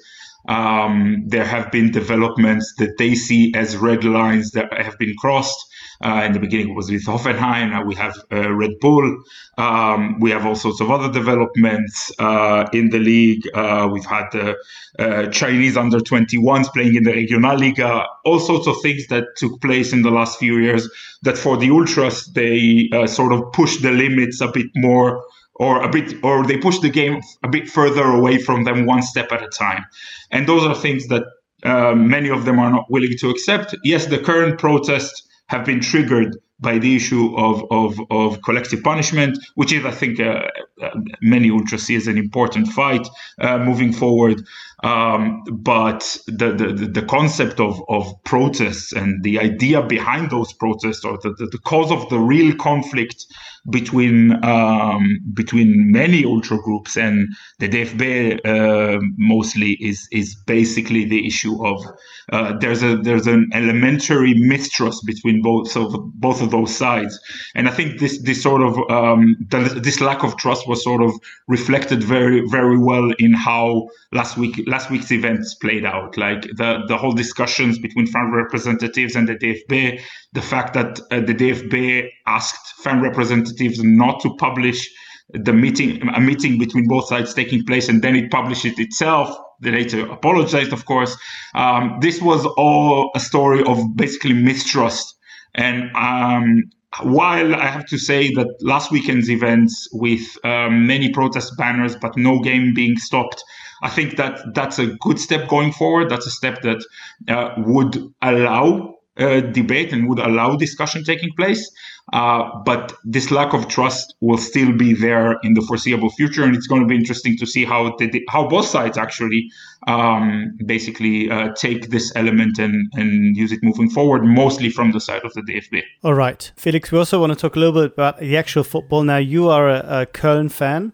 Um, 0.47 1.23
there 1.25 1.43
have 1.43 1.71
been 1.71 1.89
developments 1.89 2.75
that 2.77 2.99
they 2.99 3.15
see 3.15 3.51
as 3.55 3.77
red 3.77 4.03
lines 4.03 4.51
that 4.51 4.71
have 4.79 4.95
been 4.99 5.15
crossed 5.17 5.57
in 6.03 6.33
the 6.33 6.39
beginning, 6.39 6.69
it 6.69 6.75
was 6.75 6.91
with 6.91 7.05
Hoffenheim. 7.05 7.71
Now 7.71 7.83
we 7.83 7.95
have 7.95 8.15
uh, 8.31 8.51
Red 8.51 8.79
Bull. 8.79 9.23
Um, 9.57 10.19
we 10.19 10.31
have 10.31 10.45
all 10.45 10.55
sorts 10.55 10.81
of 10.81 10.91
other 10.91 11.11
developments 11.11 12.11
uh, 12.19 12.65
in 12.73 12.89
the 12.89 12.99
league. 12.99 13.43
Uh, 13.53 13.89
we've 13.91 14.05
had 14.05 14.25
the 14.31 14.55
uh, 14.99 15.27
Chinese 15.27 15.77
under 15.77 15.99
21s 15.99 16.71
playing 16.73 16.95
in 16.95 17.03
the 17.03 17.11
Regionalliga. 17.11 18.05
All 18.25 18.39
sorts 18.39 18.67
of 18.67 18.75
things 18.81 19.07
that 19.07 19.25
took 19.37 19.61
place 19.61 19.93
in 19.93 20.01
the 20.01 20.11
last 20.11 20.39
few 20.39 20.57
years. 20.57 20.89
That 21.23 21.37
for 21.37 21.57
the 21.57 21.69
ultras, 21.69 22.25
they 22.33 22.89
uh, 22.93 23.07
sort 23.07 23.33
of 23.33 23.51
push 23.53 23.77
the 23.81 23.91
limits 23.91 24.41
a 24.41 24.47
bit 24.47 24.67
more 24.75 25.23
or 25.55 25.81
a 25.81 25.89
bit 25.89 26.13
or 26.23 26.45
they 26.45 26.57
push 26.57 26.79
the 26.79 26.89
game 26.89 27.21
a 27.43 27.47
bit 27.47 27.69
further 27.69 28.03
away 28.03 28.37
from 28.37 28.63
them 28.63 28.85
one 28.85 29.01
step 29.01 29.31
at 29.31 29.41
a 29.41 29.47
time 29.47 29.85
and 30.31 30.47
those 30.47 30.63
are 30.65 30.75
things 30.75 31.07
that 31.07 31.23
uh, 31.63 31.95
many 31.95 32.29
of 32.29 32.45
them 32.45 32.59
are 32.59 32.69
not 32.69 32.89
willing 32.91 33.17
to 33.17 33.29
accept 33.29 33.75
yes 33.83 34.07
the 34.07 34.19
current 34.19 34.59
protest 34.59 35.23
have 35.47 35.65
been 35.65 35.79
triggered 35.81 36.37
by 36.59 36.79
the 36.79 36.95
issue 36.95 37.35
of, 37.35 37.65
of, 37.69 37.99
of 38.09 38.41
collective 38.41 38.81
punishment, 38.81 39.37
which 39.55 39.73
is, 39.73 39.83
I 39.83 39.91
think, 39.91 40.19
uh, 40.19 40.47
uh, 40.81 40.89
many 41.21 41.51
ultras 41.51 41.83
see 41.83 41.95
as 41.95 42.07
an 42.07 42.17
important 42.17 42.67
fight 42.69 43.07
uh, 43.41 43.57
moving 43.57 43.91
forward. 43.91 44.41
Um, 44.83 45.43
but 45.51 46.17
the, 46.27 46.53
the, 46.53 46.87
the 46.87 47.01
concept 47.01 47.59
of, 47.59 47.81
of 47.89 48.05
protests 48.23 48.93
and 48.93 49.21
the 49.23 49.39
idea 49.39 49.81
behind 49.81 50.31
those 50.31 50.53
protests 50.53 51.03
or 51.03 51.17
the, 51.21 51.33
the, 51.33 51.47
the 51.47 51.59
cause 51.59 51.91
of 51.91 52.09
the 52.09 52.19
real 52.19 52.55
conflict 52.55 53.25
between 53.69 54.43
um, 54.43 55.19
between 55.33 55.91
many 55.91 56.23
ultra 56.23 56.57
groups 56.61 56.95
and 56.97 57.27
the 57.59 57.67
DFB 57.67 58.45
uh, 58.45 58.99
mostly 59.17 59.71
is 59.81 60.07
is 60.11 60.35
basically 60.45 61.05
the 61.05 61.25
issue 61.25 61.65
of 61.65 61.83
uh, 62.31 62.57
there's 62.59 62.83
a 62.83 62.97
there's 62.97 63.27
an 63.27 63.49
elementary 63.53 64.33
mistrust 64.35 65.05
between 65.05 65.41
both 65.41 65.75
of 65.75 65.93
both 66.15 66.41
of 66.41 66.51
those 66.51 66.75
sides, 66.75 67.19
and 67.55 67.67
I 67.67 67.71
think 67.71 67.99
this 67.99 68.21
this 68.23 68.41
sort 68.41 68.61
of 68.61 68.77
um, 68.89 69.35
this 69.49 70.01
lack 70.01 70.23
of 70.23 70.37
trust 70.37 70.67
was 70.67 70.83
sort 70.83 71.01
of 71.01 71.11
reflected 71.47 72.03
very 72.03 72.41
very 72.49 72.77
well 72.77 73.11
in 73.19 73.33
how 73.33 73.87
last 74.11 74.37
week 74.37 74.61
last 74.67 74.89
week's 74.89 75.11
events 75.11 75.55
played 75.55 75.85
out. 75.85 76.17
Like 76.17 76.43
the 76.55 76.83
the 76.87 76.97
whole 76.97 77.13
discussions 77.13 77.77
between 77.79 78.07
fan 78.07 78.31
representatives 78.31 79.15
and 79.15 79.27
the 79.27 79.35
DFB, 79.35 80.01
the 80.35 80.41
fact 80.41 80.73
that 80.73 80.99
uh, 81.11 81.21
the 81.21 81.33
DFB 81.33 82.09
asked 82.27 82.75
fan 82.83 83.01
representatives 83.01 83.81
not 83.81 84.19
to 84.21 84.35
publish 84.35 84.89
the 85.29 85.53
meeting 85.53 86.07
a 86.09 86.19
meeting 86.19 86.59
between 86.59 86.87
both 86.87 87.07
sides 87.07 87.33
taking 87.33 87.65
place 87.65 87.89
and 87.89 88.03
then 88.03 88.15
it 88.15 88.29
published 88.29 88.65
it 88.65 88.77
itself. 88.77 89.35
They 89.61 89.71
later 89.71 90.05
apologized 90.11 90.73
of 90.73 90.85
course. 90.85 91.17
Um, 91.55 91.97
this 92.01 92.21
was 92.21 92.45
all 92.57 93.11
a 93.15 93.19
story 93.19 93.63
of 93.63 93.95
basically 93.95 94.33
mistrust. 94.33 95.15
And 95.55 95.89
um, 95.95 96.63
while 97.01 97.55
I 97.55 97.67
have 97.67 97.85
to 97.87 97.97
say 97.97 98.31
that 98.33 98.47
last 98.61 98.91
weekend's 98.91 99.29
events 99.29 99.87
with 99.93 100.23
um, 100.43 100.85
many 100.85 101.11
protest 101.11 101.53
banners 101.57 101.95
but 101.95 102.17
no 102.17 102.39
game 102.41 102.73
being 102.75 102.97
stopped, 102.97 103.41
I 103.83 103.89
think 103.89 104.17
that 104.17 104.53
that's 104.53 104.79
a 104.79 104.87
good 104.87 105.19
step 105.19 105.47
going 105.47 105.71
forward. 105.71 106.09
That's 106.09 106.27
a 106.27 106.31
step 106.31 106.61
that 106.61 106.85
uh, 107.29 107.53
would 107.57 107.97
allow 108.21 108.94
uh, 109.17 109.41
debate 109.41 109.93
and 109.93 110.09
would 110.09 110.19
allow 110.19 110.55
discussion 110.55 111.03
taking 111.03 111.31
place. 111.35 111.71
Uh, 112.13 112.49
but 112.65 112.93
this 113.03 113.31
lack 113.31 113.53
of 113.53 113.67
trust 113.67 114.13
will 114.21 114.37
still 114.37 114.71
be 114.71 114.93
there 114.93 115.39
in 115.41 115.55
the 115.55 115.61
foreseeable 115.61 116.09
future, 116.11 116.43
and 116.43 116.55
it's 116.55 116.67
going 116.67 116.81
to 116.81 116.87
be 116.87 116.95
interesting 116.95 117.35
to 117.35 117.47
see 117.47 117.65
how 117.65 117.95
the, 117.97 118.23
how 118.29 118.47
both 118.47 118.65
sides 118.65 118.95
actually 118.95 119.49
um, 119.87 120.55
basically 120.65 121.31
uh, 121.31 121.51
take 121.53 121.89
this 121.89 122.11
element 122.15 122.59
and, 122.59 122.91
and 122.93 123.35
use 123.35 123.51
it 123.51 123.59
moving 123.63 123.89
forward, 123.89 124.23
mostly 124.23 124.69
from 124.69 124.91
the 124.91 124.99
side 124.99 125.23
of 125.23 125.33
the 125.33 125.41
DFB. 125.41 125.81
All 126.03 126.13
right, 126.13 126.51
Felix. 126.55 126.91
We 126.91 126.99
also 126.99 127.19
want 127.19 127.33
to 127.33 127.39
talk 127.39 127.55
a 127.55 127.59
little 127.59 127.81
bit 127.81 127.93
about 127.93 128.19
the 128.19 128.37
actual 128.37 128.63
football. 128.63 129.01
Now, 129.03 129.17
you 129.17 129.49
are 129.49 129.67
a, 129.67 130.01
a 130.01 130.05
Köln 130.05 130.51
fan. 130.51 130.93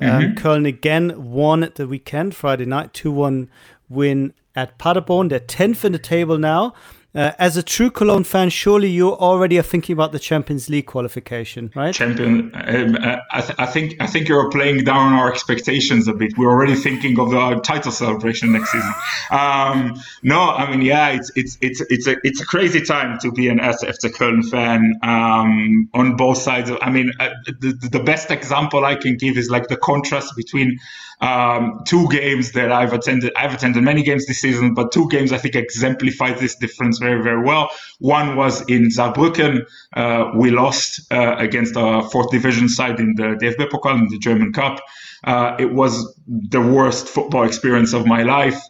Um, 0.00 0.08
mm-hmm. 0.08 0.38
Köln 0.38 0.66
again 0.66 1.30
won 1.30 1.62
at 1.62 1.76
the 1.76 1.86
weekend, 1.86 2.34
Friday 2.34 2.64
night, 2.64 2.92
two 2.94 3.12
one 3.12 3.48
win 3.88 4.32
at 4.56 4.76
Paderborn. 4.78 5.28
They're 5.28 5.38
tenth 5.38 5.84
in 5.84 5.92
the 5.92 5.98
table 5.98 6.36
now. 6.36 6.74
Uh, 7.14 7.32
as 7.38 7.56
a 7.56 7.62
true 7.62 7.90
Cologne 7.90 8.22
fan, 8.22 8.50
surely 8.50 8.90
you 8.90 9.14
already 9.14 9.58
are 9.58 9.62
thinking 9.62 9.94
about 9.94 10.12
the 10.12 10.18
Champions 10.18 10.68
League 10.68 10.84
qualification, 10.84 11.72
right? 11.74 11.94
Champion. 11.94 12.52
Um, 12.54 12.96
uh, 12.96 13.16
I, 13.32 13.40
th- 13.40 13.54
I, 13.58 13.64
think 13.64 13.96
I 13.98 14.06
think 14.06 14.28
you're 14.28 14.50
playing 14.50 14.84
down 14.84 15.14
our 15.14 15.32
expectations 15.32 16.06
a 16.06 16.12
bit. 16.12 16.36
We're 16.36 16.50
already 16.50 16.74
thinking 16.74 17.18
of 17.18 17.30
the 17.30 17.60
title 17.60 17.92
celebration 17.92 18.52
next 18.52 18.72
season. 18.72 18.92
Um, 19.30 19.98
no, 20.22 20.50
I 20.50 20.70
mean, 20.70 20.82
yeah, 20.82 21.08
it's 21.08 21.32
it's 21.34 21.56
it's 21.62 21.80
it's 21.88 22.06
a 22.06 22.16
it's 22.24 22.42
a 22.42 22.46
crazy 22.46 22.82
time 22.82 23.18
to 23.20 23.32
be 23.32 23.48
an 23.48 23.58
FC 23.58 24.14
Cologne 24.14 24.42
fan 24.42 24.94
um, 25.02 25.88
on 25.94 26.14
both 26.16 26.36
sides. 26.36 26.68
Of, 26.68 26.76
I 26.82 26.90
mean, 26.90 27.12
uh, 27.18 27.30
the 27.46 27.88
the 27.90 28.00
best 28.00 28.30
example 28.30 28.84
I 28.84 28.96
can 28.96 29.16
give 29.16 29.38
is 29.38 29.48
like 29.48 29.68
the 29.68 29.78
contrast 29.78 30.36
between 30.36 30.78
um, 31.20 31.82
two 31.86 32.08
games 32.08 32.52
that 32.52 32.70
I've 32.70 32.92
attended. 32.92 33.32
I've 33.36 33.54
attended 33.54 33.82
many 33.82 34.02
games 34.02 34.26
this 34.26 34.40
season, 34.40 34.74
but 34.74 34.92
two 34.92 35.08
games 35.08 35.32
I 35.32 35.38
think 35.38 35.56
exemplify 35.56 36.32
this 36.32 36.56
difference 36.56 36.98
very, 36.98 37.22
very 37.22 37.44
well. 37.44 37.70
One 37.98 38.36
was 38.36 38.62
in 38.68 38.88
Saarbrücken. 38.88 39.64
Uh, 39.94 40.32
we 40.36 40.50
lost 40.50 41.00
uh, 41.12 41.36
against 41.38 41.74
a 41.76 42.08
fourth 42.10 42.30
division 42.30 42.68
side 42.68 43.00
in 43.00 43.14
the 43.16 43.36
DFB 43.40 43.68
Pokal 43.70 43.98
in 43.98 44.08
the 44.08 44.18
German 44.18 44.52
Cup. 44.52 44.80
Uh, 45.24 45.56
it 45.58 45.72
was 45.72 46.14
the 46.28 46.60
worst 46.60 47.08
football 47.08 47.44
experience 47.44 47.92
of 47.92 48.06
my 48.06 48.22
life. 48.22 48.60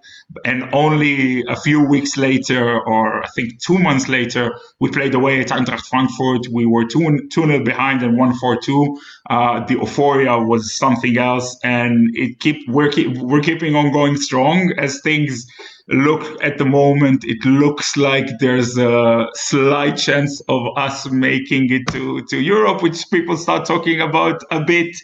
And 0.45 0.69
only 0.75 1.43
a 1.47 1.57
few 1.57 1.83
weeks 1.83 2.19
later, 2.19 2.79
or 2.81 3.25
I 3.25 3.29
think 3.29 3.61
two 3.61 3.79
months 3.79 4.09
later, 4.09 4.55
we 4.79 4.91
played 4.91 5.15
away 5.15 5.41
at 5.41 5.49
Eintracht 5.49 5.87
Frankfurt. 5.87 6.49
We 6.53 6.67
were 6.67 6.85
2 6.85 7.29
0 7.33 7.65
behind 7.65 8.03
and 8.03 8.19
1 8.19 8.35
4 8.35 8.57
2. 8.61 9.01
Uh, 9.31 9.65
the 9.65 9.75
euphoria 9.75 10.39
was 10.39 10.77
something 10.77 11.17
else. 11.17 11.59
And 11.65 12.11
it 12.15 12.41
keep 12.41 12.69
we're, 12.69 12.91
keep, 12.91 13.17
we're 13.17 13.41
keeping 13.41 13.75
on 13.75 13.91
going 13.91 14.19
strong 14.19 14.73
as 14.77 15.01
things 15.01 15.47
look 15.91 16.43
at 16.43 16.59
the 16.59 16.65
moment 16.65 17.25
it 17.25 17.43
looks 17.47 17.97
like 17.97 18.29
there's 18.41 18.77
a 18.77 19.27
slight 19.35 19.97
chance 19.97 20.41
of 20.49 20.77
us 20.77 21.11
making 21.11 21.73
it 21.73 21.87
to, 21.89 22.23
to 22.27 22.41
Europe, 22.41 22.83
which 22.83 23.11
people 23.11 23.37
start 23.37 23.67
talking 23.67 24.01
about 24.01 24.43
a 24.51 24.61
bit. 24.61 24.95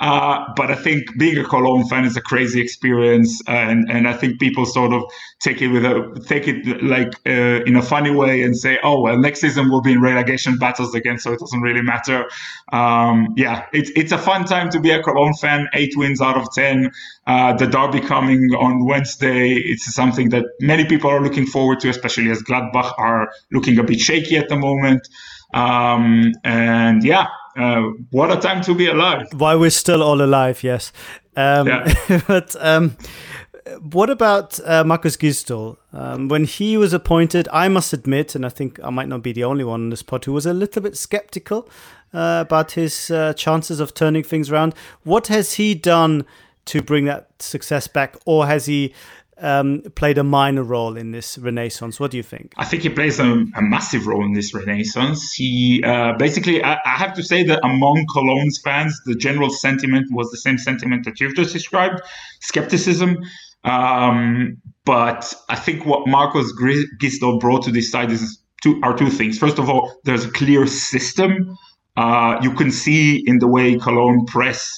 Uh, 0.00 0.46
but 0.56 0.70
I 0.70 0.76
think 0.76 1.18
being 1.18 1.36
a 1.36 1.44
Cologne 1.44 1.86
fan 1.86 2.06
is 2.06 2.16
a 2.16 2.22
crazy 2.22 2.60
experience, 2.60 3.42
and 3.46 3.90
and 3.90 4.08
I 4.08 4.14
think 4.14 4.40
people 4.40 4.64
sort 4.64 4.94
of 4.94 5.02
take 5.40 5.60
it 5.60 5.68
with 5.68 5.84
a 5.84 6.24
take 6.26 6.48
it 6.48 6.82
like 6.82 7.12
uh, 7.26 7.62
in 7.66 7.76
a 7.76 7.82
funny 7.82 8.10
way 8.10 8.42
and 8.42 8.56
say, 8.56 8.78
oh 8.82 9.02
well, 9.02 9.18
next 9.18 9.40
season 9.40 9.68
we'll 9.70 9.82
be 9.82 9.92
in 9.92 10.00
relegation 10.00 10.56
battles 10.56 10.94
again, 10.94 11.18
so 11.18 11.32
it 11.32 11.40
doesn't 11.40 11.60
really 11.60 11.82
matter. 11.82 12.26
Um, 12.72 13.34
yeah, 13.36 13.66
it's 13.74 13.90
it's 13.94 14.12
a 14.12 14.18
fun 14.18 14.46
time 14.46 14.70
to 14.70 14.80
be 14.80 14.90
a 14.90 15.02
Cologne 15.02 15.34
fan. 15.34 15.68
Eight 15.74 15.92
wins 15.96 16.22
out 16.22 16.38
of 16.38 16.50
ten. 16.54 16.90
Uh, 17.26 17.52
the 17.52 17.66
derby 17.66 18.00
coming 18.00 18.40
on 18.58 18.86
Wednesday, 18.86 19.52
it's 19.52 19.94
something 19.94 20.30
that 20.30 20.46
many 20.60 20.86
people 20.86 21.10
are 21.10 21.20
looking 21.22 21.46
forward 21.46 21.78
to, 21.80 21.90
especially 21.90 22.30
as 22.30 22.42
Gladbach 22.42 22.94
are 22.98 23.30
looking 23.52 23.78
a 23.78 23.84
bit 23.84 24.00
shaky 24.00 24.36
at 24.38 24.48
the 24.48 24.56
moment. 24.56 25.06
Um, 25.52 26.32
and 26.44 27.02
yeah, 27.04 27.26
uh, 27.56 27.82
what 28.10 28.30
a 28.30 28.40
time 28.40 28.62
to 28.62 28.74
be 28.74 28.86
alive. 28.86 29.26
Why 29.32 29.54
we're 29.54 29.70
still 29.70 30.02
all 30.02 30.22
alive, 30.22 30.62
yes. 30.62 30.92
Um, 31.36 31.68
yeah. 31.68 32.20
but 32.26 32.56
um, 32.60 32.96
what 33.78 34.10
about 34.10 34.58
uh, 34.64 34.84
Markus 34.84 35.16
Gisdol? 35.16 35.76
Um, 35.92 36.28
when 36.28 36.44
he 36.44 36.76
was 36.76 36.92
appointed, 36.92 37.48
I 37.52 37.68
must 37.68 37.92
admit, 37.92 38.34
and 38.34 38.44
I 38.44 38.48
think 38.48 38.78
I 38.82 38.90
might 38.90 39.08
not 39.08 39.22
be 39.22 39.32
the 39.32 39.44
only 39.44 39.64
one 39.64 39.82
on 39.82 39.90
this 39.90 40.02
pod 40.02 40.24
who 40.24 40.32
was 40.32 40.46
a 40.46 40.52
little 40.54 40.82
bit 40.82 40.96
skeptical 40.96 41.68
uh, 42.12 42.44
about 42.46 42.72
his 42.72 43.10
uh, 43.10 43.32
chances 43.34 43.80
of 43.80 43.94
turning 43.94 44.22
things 44.22 44.50
around. 44.50 44.74
What 45.04 45.26
has 45.28 45.54
he 45.54 45.74
done 45.74 46.24
to 46.66 46.82
bring 46.82 47.06
that 47.06 47.30
success 47.42 47.86
back, 47.88 48.16
or 48.26 48.46
has 48.46 48.66
he 48.66 48.94
um, 49.40 49.82
played 49.94 50.18
a 50.18 50.24
minor 50.24 50.62
role 50.62 50.96
in 50.96 51.12
this 51.12 51.38
renaissance? 51.38 51.98
What 51.98 52.10
do 52.10 52.16
you 52.16 52.22
think? 52.22 52.54
I 52.56 52.64
think 52.64 52.82
he 52.82 52.88
plays 52.88 53.18
a, 53.18 53.44
a 53.56 53.62
massive 53.62 54.06
role 54.06 54.24
in 54.24 54.32
this 54.32 54.54
renaissance. 54.54 55.32
He 55.32 55.82
uh, 55.84 56.12
basically, 56.18 56.62
I, 56.62 56.74
I, 56.84 56.96
have 56.96 57.14
to 57.14 57.22
say 57.22 57.42
that 57.44 57.60
among 57.64 58.06
Cologne's 58.12 58.60
fans, 58.62 59.00
the 59.06 59.14
general 59.14 59.50
sentiment 59.50 60.06
was 60.10 60.30
the 60.30 60.36
same 60.36 60.58
sentiment 60.58 61.04
that 61.04 61.20
you've 61.20 61.34
just 61.34 61.52
described 61.52 62.00
skepticism. 62.40 63.18
Um, 63.64 64.56
but 64.84 65.32
I 65.48 65.56
think 65.56 65.84
what 65.84 66.06
Markus 66.06 66.52
Gisdol 66.52 67.40
brought 67.40 67.62
to 67.64 67.70
this 67.70 67.90
side 67.90 68.10
is 68.10 68.40
two, 68.62 68.80
are 68.82 68.96
two 68.96 69.10
things. 69.10 69.38
First 69.38 69.58
of 69.58 69.68
all, 69.68 70.00
there's 70.04 70.24
a 70.24 70.30
clear 70.30 70.66
system. 70.66 71.56
Uh, 71.96 72.38
you 72.42 72.52
can 72.52 72.70
see 72.70 73.22
in 73.26 73.38
the 73.38 73.48
way 73.48 73.76
Cologne 73.76 74.24
press 74.26 74.70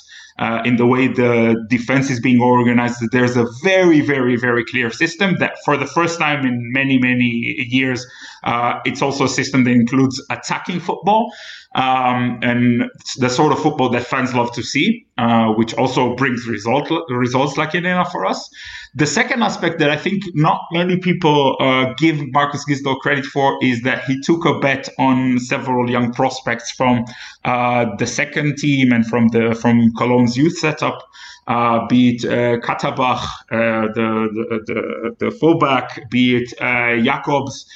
uh, 0.42 0.60
in 0.64 0.74
the 0.74 0.86
way 0.86 1.06
the 1.06 1.64
defense 1.68 2.10
is 2.10 2.18
being 2.18 2.40
organized. 2.40 2.98
There's 3.12 3.36
a 3.36 3.46
very, 3.62 4.00
very, 4.00 4.36
very 4.36 4.64
clear 4.64 4.90
system 4.90 5.36
that, 5.38 5.52
for 5.64 5.76
the 5.76 5.86
first 5.86 6.18
time 6.18 6.44
in 6.44 6.72
many, 6.72 6.98
many 6.98 7.30
years, 7.78 8.04
uh, 8.42 8.80
it's 8.84 9.02
also 9.02 9.24
a 9.26 9.28
system 9.28 9.62
that 9.64 9.70
includes 9.70 10.20
attacking 10.30 10.80
football 10.80 11.32
um, 11.76 12.40
and 12.42 12.90
the 13.18 13.28
sort 13.28 13.52
of 13.52 13.62
football 13.62 13.88
that 13.90 14.04
fans 14.04 14.34
love 14.34 14.52
to 14.54 14.62
see, 14.64 15.06
uh, 15.16 15.52
which 15.52 15.74
also 15.74 16.16
brings 16.16 16.48
result, 16.48 16.90
results 17.08 17.56
like 17.56 17.76
it 17.76 17.84
enough 17.84 18.10
for 18.10 18.26
us. 18.26 18.50
The 18.94 19.06
second 19.06 19.42
aspect 19.42 19.78
that 19.78 19.90
I 19.90 19.96
think 19.96 20.22
not 20.34 20.60
many 20.70 20.98
people 20.98 21.56
uh, 21.60 21.94
give 21.96 22.20
Markus 22.32 22.66
Gisdol 22.66 22.98
credit 22.98 23.24
for 23.24 23.58
is 23.62 23.82
that 23.82 24.04
he 24.04 24.20
took 24.20 24.44
a 24.44 24.58
bet 24.58 24.86
on 24.98 25.38
several 25.38 25.90
young 25.90 26.12
prospects 26.12 26.70
from 26.72 27.06
uh, 27.46 27.86
the 27.96 28.06
second 28.06 28.58
team 28.58 28.92
and 28.92 29.06
from 29.06 29.28
the 29.28 29.54
from 29.54 29.92
Cologne's 29.94 30.36
youth 30.36 30.58
setup. 30.58 30.98
Uh, 31.46 31.86
be 31.88 32.16
it 32.16 32.24
uh, 32.24 32.60
Katterbach, 32.60 33.24
uh, 33.50 33.88
the, 33.94 34.28
the, 34.32 34.60
the, 34.66 35.16
the 35.18 35.30
fullback, 35.32 36.08
be 36.08 36.36
it 36.36 36.52
uh, 36.60 37.02
Jakobs, 37.02 37.66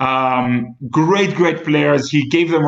um, 0.00 0.74
great, 0.90 1.34
great 1.34 1.64
players. 1.64 2.10
He 2.10 2.28
gave 2.28 2.50
the 2.50 2.60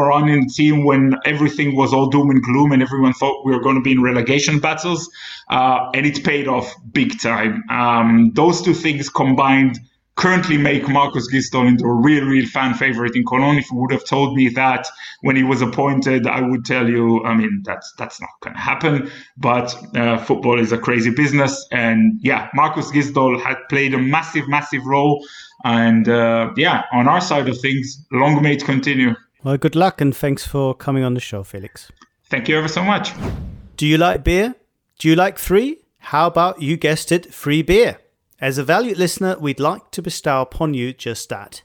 team 0.55 0.85
when 0.85 1.15
everything 1.25 1.75
was 1.75 1.93
all 1.93 2.09
doom 2.09 2.31
and 2.31 2.43
gloom 2.43 2.73
and 2.73 2.83
everyone 2.83 3.13
thought 3.15 3.45
we 3.45 3.53
were 3.53 3.63
going 3.63 3.77
to 3.77 3.83
be 3.83 3.93
in 3.93 4.03
relegation 4.03 4.59
battles. 4.59 5.11
Uh, 5.49 5.91
and 5.95 6.07
it 6.07 6.25
paid 6.25 6.49
off 6.49 6.73
big 6.93 7.21
time. 7.21 7.63
Um, 7.71 8.33
those 8.35 8.63
two 8.63 8.75
things 8.75 9.09
combined 9.09 9.81
currently 10.17 10.57
make 10.57 10.89
Markus 10.89 11.31
Gisdol 11.33 11.67
into 11.67 11.85
a 11.85 11.93
real, 11.93 12.25
real 12.25 12.47
fan 12.47 12.75
favorite 12.75 13.17
in 13.17 13.25
Cologne. 13.25 13.59
If 13.59 13.71
you 13.71 13.79
would 13.79 13.93
have 13.93 14.05
told 14.05 14.37
me 14.37 14.49
that 14.51 14.87
when 15.23 15.37
he 15.37 15.43
was 15.43 15.61
appointed, 15.61 16.27
I 16.27 16.41
would 16.41 16.65
tell 16.65 16.89
you, 16.89 17.25
I 17.25 17.35
mean, 17.35 17.63
that's 17.65 17.93
that's 17.99 18.21
not 18.21 18.31
going 18.41 18.55
to 18.55 18.61
happen. 18.61 19.11
But 19.37 19.77
uh, 19.97 20.19
football 20.19 20.61
is 20.61 20.73
a 20.73 20.79
crazy 20.79 21.11
business, 21.11 21.67
and 21.73 22.19
yeah, 22.23 22.49
Markus 22.55 22.91
Gisdol 22.91 23.41
had 23.43 23.57
played 23.69 23.95
a 23.95 23.99
massive, 23.99 24.49
massive 24.49 24.85
role. 24.87 25.27
And 25.65 26.09
uh, 26.09 26.53
yeah, 26.57 26.85
on 26.93 27.09
our 27.09 27.21
side 27.21 27.49
of 27.49 27.59
things, 27.61 28.05
long 28.13 28.41
may 28.43 28.55
it 28.55 28.65
continue. 28.65 29.15
Well, 29.43 29.57
good 29.57 29.77
luck, 29.77 30.01
and 30.01 30.15
thanks 30.15 30.47
for 30.47 30.75
coming 30.75 31.05
on 31.05 31.15
the 31.15 31.21
show, 31.21 31.43
Felix. 31.43 31.91
Thank 32.27 32.49
you 32.49 32.57
ever 32.57 32.69
so 32.69 32.83
much. 32.83 33.13
Do 33.77 33.87
you 33.87 33.99
like 33.99 34.25
beer? 34.25 34.55
Do 34.99 35.09
you 35.09 35.17
like 35.17 35.39
free? 35.39 35.81
How 35.99 36.27
about 36.27 36.63
you 36.63 36.77
guessed 36.77 37.11
it, 37.11 37.33
free 37.33 37.63
beer? 37.63 37.99
As 38.45 38.59
a 38.59 38.63
valued 38.63 38.99
listener, 38.99 39.39
we'd 39.39 39.59
like 39.59 39.91
to 39.93 40.03
bestow 40.03 40.43
upon 40.43 40.75
you 40.75 40.93
just 40.93 41.31
that. 41.31 41.63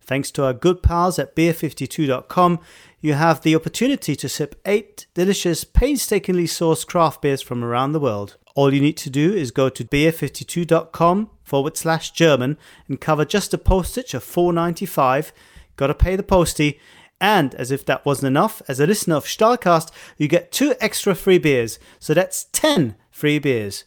Thanks 0.00 0.30
to 0.30 0.44
our 0.44 0.52
good 0.52 0.80
pals 0.80 1.18
at 1.18 1.34
beer52.com, 1.34 2.60
you 3.00 3.14
have 3.14 3.40
the 3.40 3.56
opportunity 3.56 4.14
to 4.14 4.28
sip 4.28 4.54
eight 4.64 5.08
delicious, 5.12 5.64
painstakingly 5.64 6.44
sourced 6.44 6.86
craft 6.86 7.22
beers 7.22 7.42
from 7.42 7.64
around 7.64 7.90
the 7.90 7.98
world. 7.98 8.36
All 8.54 8.72
you 8.72 8.80
need 8.80 8.96
to 8.98 9.10
do 9.10 9.34
is 9.34 9.50
go 9.50 9.68
to 9.70 9.84
beer52.com 9.84 11.30
forward 11.42 11.76
slash 11.76 12.12
German 12.12 12.58
and 12.86 13.00
cover 13.00 13.24
just 13.24 13.52
a 13.52 13.58
postage 13.58 14.14
of 14.14 14.22
$4.95. 14.22 15.32
Gotta 15.74 15.94
pay 15.94 16.14
the 16.14 16.22
postie. 16.22 16.78
And 17.20 17.56
as 17.56 17.72
if 17.72 17.84
that 17.86 18.06
wasn't 18.06 18.28
enough, 18.28 18.62
as 18.68 18.78
a 18.78 18.86
listener 18.86 19.16
of 19.16 19.24
Stahlcast, 19.24 19.90
you 20.16 20.28
get 20.28 20.52
two 20.52 20.74
extra 20.80 21.16
free 21.16 21.38
beers. 21.38 21.80
So 21.98 22.14
that's 22.14 22.44
10 22.52 22.94
free 23.10 23.40
beers. 23.40 23.82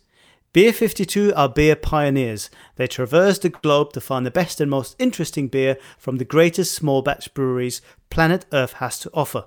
Beer 0.54 0.72
52 0.72 1.34
are 1.34 1.50
beer 1.50 1.76
pioneers. 1.76 2.52
They 2.76 2.86
traverse 2.86 3.40
the 3.40 3.50
globe 3.50 3.92
to 3.94 4.00
find 4.00 4.24
the 4.24 4.30
best 4.30 4.62
and 4.62 4.70
most 4.70 4.96
interesting 5.00 5.48
beer 5.48 5.78
from 5.98 6.18
the 6.18 6.26
greatest 6.26 6.76
small 6.76 7.02
batch 7.02 7.34
breweries 7.34 7.82
planet 8.12 8.46
Earth 8.54 8.74
has 8.74 9.00
to 9.00 9.10
offer. 9.16 9.46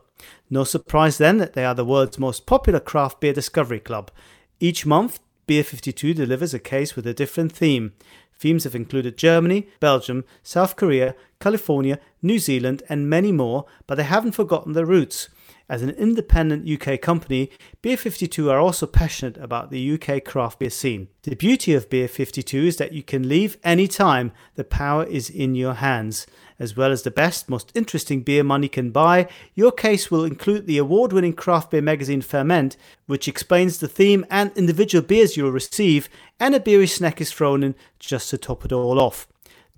No 0.50 0.64
surprise 0.64 1.18
then 1.18 1.38
that 1.38 1.52
they 1.52 1.64
are 1.64 1.76
the 1.76 1.84
world's 1.84 2.18
most 2.18 2.44
popular 2.44 2.80
craft 2.80 3.20
beer 3.20 3.32
discovery 3.32 3.78
club. 3.78 4.10
Each 4.58 4.84
month, 4.84 5.20
Beer 5.46 5.62
52 5.62 6.12
delivers 6.12 6.52
a 6.52 6.58
case 6.58 6.96
with 6.96 7.06
a 7.06 7.14
different 7.14 7.52
theme. 7.52 7.92
Themes 8.36 8.64
have 8.64 8.74
included 8.74 9.16
Germany, 9.16 9.68
Belgium, 9.78 10.24
South 10.42 10.74
Korea, 10.74 11.14
California, 11.38 12.00
New 12.20 12.40
Zealand, 12.40 12.82
and 12.88 13.08
many 13.08 13.30
more, 13.30 13.64
but 13.86 13.94
they 13.94 14.02
haven't 14.02 14.32
forgotten 14.32 14.72
their 14.72 14.84
roots. 14.84 15.28
As 15.68 15.82
an 15.82 15.90
independent 15.90 16.68
UK 16.68 17.00
company, 17.00 17.50
Beer 17.82 17.96
52 17.96 18.48
are 18.50 18.60
also 18.60 18.86
passionate 18.86 19.36
about 19.38 19.70
the 19.70 19.94
UK 19.94 20.24
craft 20.24 20.60
beer 20.60 20.70
scene. 20.70 21.08
The 21.22 21.34
beauty 21.34 21.74
of 21.74 21.90
Beer 21.90 22.06
52 22.06 22.66
is 22.66 22.76
that 22.76 22.92
you 22.92 23.02
can 23.02 23.28
leave 23.28 23.56
any 23.64 23.88
time, 23.88 24.30
the 24.54 24.62
power 24.62 25.02
is 25.02 25.28
in 25.28 25.56
your 25.56 25.74
hands. 25.74 26.24
As 26.60 26.76
well 26.76 26.92
as 26.92 27.02
the 27.02 27.10
best, 27.10 27.48
most 27.48 27.72
interesting 27.74 28.22
beer 28.22 28.44
money 28.44 28.68
can 28.68 28.90
buy, 28.92 29.28
your 29.54 29.72
case 29.72 30.08
will 30.08 30.24
include 30.24 30.66
the 30.66 30.78
award 30.78 31.12
winning 31.12 31.32
craft 31.32 31.72
beer 31.72 31.82
magazine 31.82 32.22
Ferment, 32.22 32.76
which 33.06 33.26
explains 33.26 33.78
the 33.78 33.88
theme 33.88 34.24
and 34.30 34.52
individual 34.56 35.04
beers 35.04 35.36
you'll 35.36 35.50
receive, 35.50 36.08
and 36.38 36.54
a 36.54 36.60
beery 36.60 36.86
snack 36.86 37.20
is 37.20 37.32
thrown 37.32 37.64
in 37.64 37.74
just 37.98 38.30
to 38.30 38.38
top 38.38 38.64
it 38.64 38.72
all 38.72 39.00
off. 39.00 39.26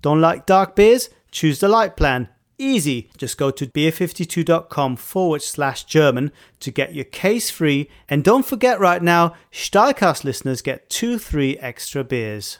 Don't 0.03 0.21
like 0.21 0.45
dark 0.45 0.75
beers? 0.75 1.09
choose 1.31 1.59
the 1.59 1.67
light 1.67 1.95
plan. 1.95 2.29
Easy. 2.61 3.09
Just 3.17 3.37
go 3.37 3.51
to 3.51 3.65
beer52.com 3.65 4.97
forward 4.97 5.41
slash 5.41 5.85
German 5.85 6.31
to 6.59 6.69
get 6.69 6.93
your 6.93 7.05
case 7.05 7.49
free. 7.49 7.89
And 8.09 8.21
don't 8.21 8.45
forget 8.45 8.81
right 8.81 9.01
now, 9.01 9.33
Stahlcast 9.51 10.25
listeners 10.25 10.61
get 10.61 10.89
two, 10.89 11.17
three 11.17 11.57
extra 11.59 12.03
beers. 12.03 12.59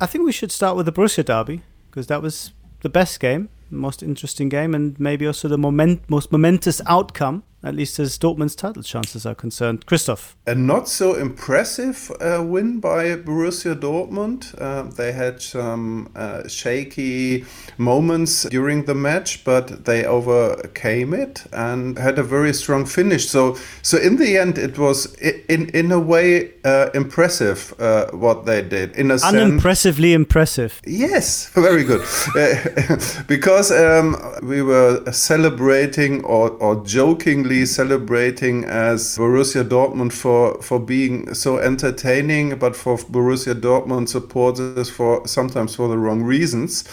I 0.00 0.06
think 0.06 0.24
we 0.24 0.32
should 0.32 0.50
start 0.50 0.76
with 0.76 0.86
the 0.86 0.92
Borussia 0.92 1.22
Derby 1.22 1.62
because 1.90 2.06
that 2.06 2.22
was 2.22 2.52
the 2.80 2.88
best 2.88 3.20
game, 3.20 3.50
most 3.70 4.02
interesting 4.02 4.48
game, 4.48 4.74
and 4.74 4.98
maybe 4.98 5.26
also 5.26 5.46
the 5.46 5.58
moment, 5.58 6.08
most 6.08 6.32
momentous 6.32 6.80
outcome 6.86 7.44
at 7.64 7.74
least 7.74 7.98
as 7.98 8.18
Dortmund's 8.18 8.54
title 8.54 8.82
chances 8.82 9.24
are 9.24 9.34
concerned. 9.34 9.86
Christoph. 9.86 10.36
A 10.46 10.54
not 10.54 10.88
so 10.88 11.14
impressive 11.14 12.10
uh, 12.20 12.42
win 12.44 12.78
by 12.78 13.16
Borussia 13.16 13.74
Dortmund. 13.74 14.54
Uh, 14.60 14.82
they 14.82 15.12
had 15.12 15.40
some 15.40 16.10
uh, 16.14 16.46
shaky 16.46 17.44
moments 17.78 18.42
during 18.50 18.84
the 18.84 18.94
match, 18.94 19.44
but 19.44 19.86
they 19.86 20.04
overcame 20.04 21.14
it 21.14 21.44
and 21.52 21.98
had 21.98 22.18
a 22.18 22.22
very 22.22 22.52
strong 22.52 22.84
finish. 22.84 23.28
So, 23.28 23.56
so 23.82 23.96
in 23.96 24.16
the 24.16 24.36
end, 24.36 24.58
it 24.58 24.78
was 24.78 25.14
in 25.48 25.70
in 25.70 25.90
a 25.90 25.98
way 25.98 26.52
uh, 26.64 26.90
impressive 26.94 27.74
uh, 27.78 28.10
what 28.12 28.44
they 28.44 28.60
did. 28.60 28.94
In 28.96 29.10
a 29.10 29.14
unimpressively 29.14 30.12
sense, 30.12 30.22
impressive. 30.22 30.82
Yes, 30.86 31.48
very 31.54 31.84
good. 31.84 32.04
Because 33.26 33.70
um, 33.70 34.16
we 34.42 34.62
were 34.62 35.12
celebrating 35.12 36.24
or, 36.24 36.50
or 36.50 36.84
jokingly 36.84 37.53
celebrating 37.64 38.64
as 38.64 39.16
Borussia 39.18 39.62
Dortmund 39.62 40.12
for, 40.12 40.60
for 40.62 40.80
being 40.80 41.32
so 41.34 41.58
entertaining, 41.58 42.58
but 42.58 42.74
for 42.74 42.96
Borussia 42.96 43.54
Dortmund 43.54 44.08
supporters 44.08 44.90
for 44.90 45.26
sometimes 45.26 45.76
for 45.76 45.88
the 45.88 45.98
wrong 45.98 46.22
reasons. 46.22 46.84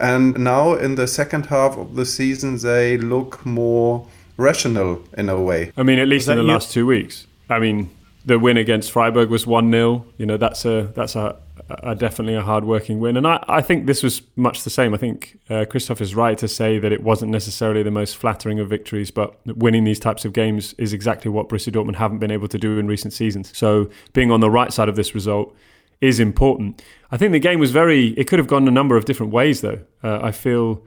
And 0.00 0.38
now 0.38 0.74
in 0.74 0.96
the 0.96 1.06
second 1.06 1.46
half 1.46 1.76
of 1.76 1.94
the 1.94 2.04
season, 2.04 2.58
they 2.58 2.98
look 2.98 3.44
more 3.46 4.06
rational 4.36 5.02
in 5.16 5.28
a 5.28 5.40
way. 5.40 5.72
I 5.76 5.82
mean, 5.82 5.98
at 5.98 6.08
least 6.08 6.28
in 6.28 6.36
the 6.36 6.42
you? 6.42 6.48
last 6.48 6.72
two 6.72 6.86
weeks. 6.86 7.26
I 7.50 7.58
mean, 7.58 7.90
the 8.24 8.38
win 8.38 8.56
against 8.56 8.92
Freiburg 8.92 9.30
was 9.30 9.46
one 9.46 9.70
0 9.70 10.04
You 10.18 10.26
know, 10.26 10.36
that's 10.36 10.64
a 10.64 10.92
that's 10.94 11.16
a 11.16 11.36
a, 11.68 11.94
definitely 11.94 12.34
a 12.34 12.42
hard-working 12.42 12.98
win. 12.98 13.16
And 13.16 13.26
I, 13.26 13.44
I 13.48 13.60
think 13.60 13.86
this 13.86 14.02
was 14.02 14.22
much 14.36 14.64
the 14.64 14.70
same. 14.70 14.94
I 14.94 14.96
think 14.96 15.38
uh, 15.50 15.64
Christoph 15.68 16.00
is 16.00 16.14
right 16.14 16.36
to 16.38 16.48
say 16.48 16.78
that 16.78 16.92
it 16.92 17.02
wasn't 17.02 17.30
necessarily 17.30 17.82
the 17.82 17.90
most 17.90 18.16
flattering 18.16 18.58
of 18.58 18.68
victories, 18.68 19.10
but 19.10 19.38
winning 19.44 19.84
these 19.84 20.00
types 20.00 20.24
of 20.24 20.32
games 20.32 20.74
is 20.78 20.92
exactly 20.92 21.30
what 21.30 21.48
Borussia 21.48 21.72
Dortmund 21.72 21.96
haven't 21.96 22.18
been 22.18 22.30
able 22.30 22.48
to 22.48 22.58
do 22.58 22.78
in 22.78 22.86
recent 22.86 23.12
seasons. 23.12 23.56
So 23.56 23.90
being 24.12 24.30
on 24.30 24.40
the 24.40 24.50
right 24.50 24.72
side 24.72 24.88
of 24.88 24.96
this 24.96 25.14
result 25.14 25.54
is 26.00 26.20
important. 26.20 26.82
I 27.10 27.16
think 27.16 27.32
the 27.32 27.40
game 27.40 27.58
was 27.58 27.70
very. 27.70 28.08
It 28.10 28.28
could 28.28 28.38
have 28.38 28.48
gone 28.48 28.66
a 28.68 28.70
number 28.70 28.96
of 28.96 29.04
different 29.04 29.32
ways, 29.32 29.60
though. 29.60 29.80
Uh, 30.02 30.20
I 30.22 30.32
feel, 30.32 30.82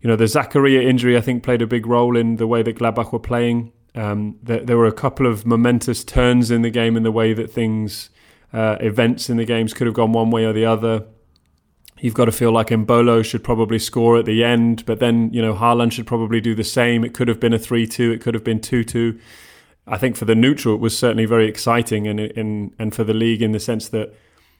you 0.00 0.08
know, 0.08 0.16
the 0.16 0.24
Zakaria 0.24 0.82
injury 0.82 1.16
I 1.16 1.20
think 1.20 1.42
played 1.42 1.62
a 1.62 1.66
big 1.66 1.86
role 1.86 2.16
in 2.16 2.36
the 2.36 2.46
way 2.46 2.62
that 2.62 2.76
Gladbach 2.76 3.12
were 3.12 3.18
playing. 3.18 3.72
Um, 3.96 4.38
there, 4.42 4.60
there, 4.60 4.76
were 4.76 4.86
a 4.86 4.92
couple 4.92 5.26
of 5.26 5.46
momentous 5.46 6.02
turns 6.02 6.50
in 6.50 6.62
the 6.62 6.70
game 6.70 6.96
in 6.96 7.04
the 7.04 7.12
way 7.12 7.32
that 7.32 7.52
things 7.52 8.10
uh, 8.54 8.76
events 8.80 9.28
in 9.28 9.36
the 9.36 9.44
games 9.44 9.74
could 9.74 9.86
have 9.86 9.94
gone 9.94 10.12
one 10.12 10.30
way 10.30 10.44
or 10.44 10.52
the 10.52 10.64
other. 10.64 11.04
You've 11.98 12.14
got 12.14 12.26
to 12.26 12.32
feel 12.32 12.52
like 12.52 12.68
Embolo 12.68 13.24
should 13.24 13.42
probably 13.42 13.78
score 13.78 14.16
at 14.16 14.24
the 14.24 14.44
end, 14.44 14.86
but 14.86 15.00
then 15.00 15.32
you 15.32 15.42
know 15.42 15.54
Haaland 15.54 15.92
should 15.92 16.06
probably 16.06 16.40
do 16.40 16.54
the 16.54 16.64
same. 16.64 17.04
It 17.04 17.14
could 17.14 17.28
have 17.28 17.40
been 17.40 17.52
a 17.52 17.58
three-two. 17.58 18.12
It 18.12 18.20
could 18.20 18.34
have 18.34 18.44
been 18.44 18.60
two-two. 18.60 19.18
I 19.86 19.98
think 19.98 20.16
for 20.16 20.24
the 20.24 20.34
neutral, 20.34 20.74
it 20.76 20.80
was 20.80 20.96
certainly 20.96 21.26
very 21.26 21.48
exciting, 21.48 22.06
and 22.06 22.20
in 22.20 22.74
and 22.78 22.94
for 22.94 23.04
the 23.04 23.14
league 23.14 23.42
in 23.42 23.52
the 23.52 23.60
sense 23.60 23.88
that 23.88 24.14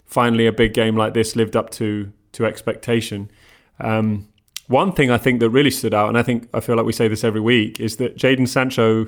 finally 0.05 0.47
a 0.47 0.53
big 0.53 0.75
game 0.75 0.97
like 0.97 1.15
this 1.15 1.37
lived 1.37 1.57
up 1.57 1.71
to 1.71 2.13
to 2.33 2.45
expectation. 2.45 3.31
Um, 3.79 4.29
one 4.67 4.93
thing 4.93 5.11
I 5.11 5.19
think 5.19 5.41
that 5.41 5.51
really 5.51 5.71
stood 5.71 5.95
out, 5.95 6.09
and 6.09 6.19
I 6.19 6.23
think 6.23 6.49
I 6.53 6.61
feel 6.61 6.77
like 6.77 6.87
we 6.87 6.93
say 6.93 7.09
this 7.09 7.25
every 7.25 7.41
week, 7.41 7.79
is 7.79 7.97
that 7.97 8.17
Jadon 8.17 8.49
Sancho, 8.49 9.07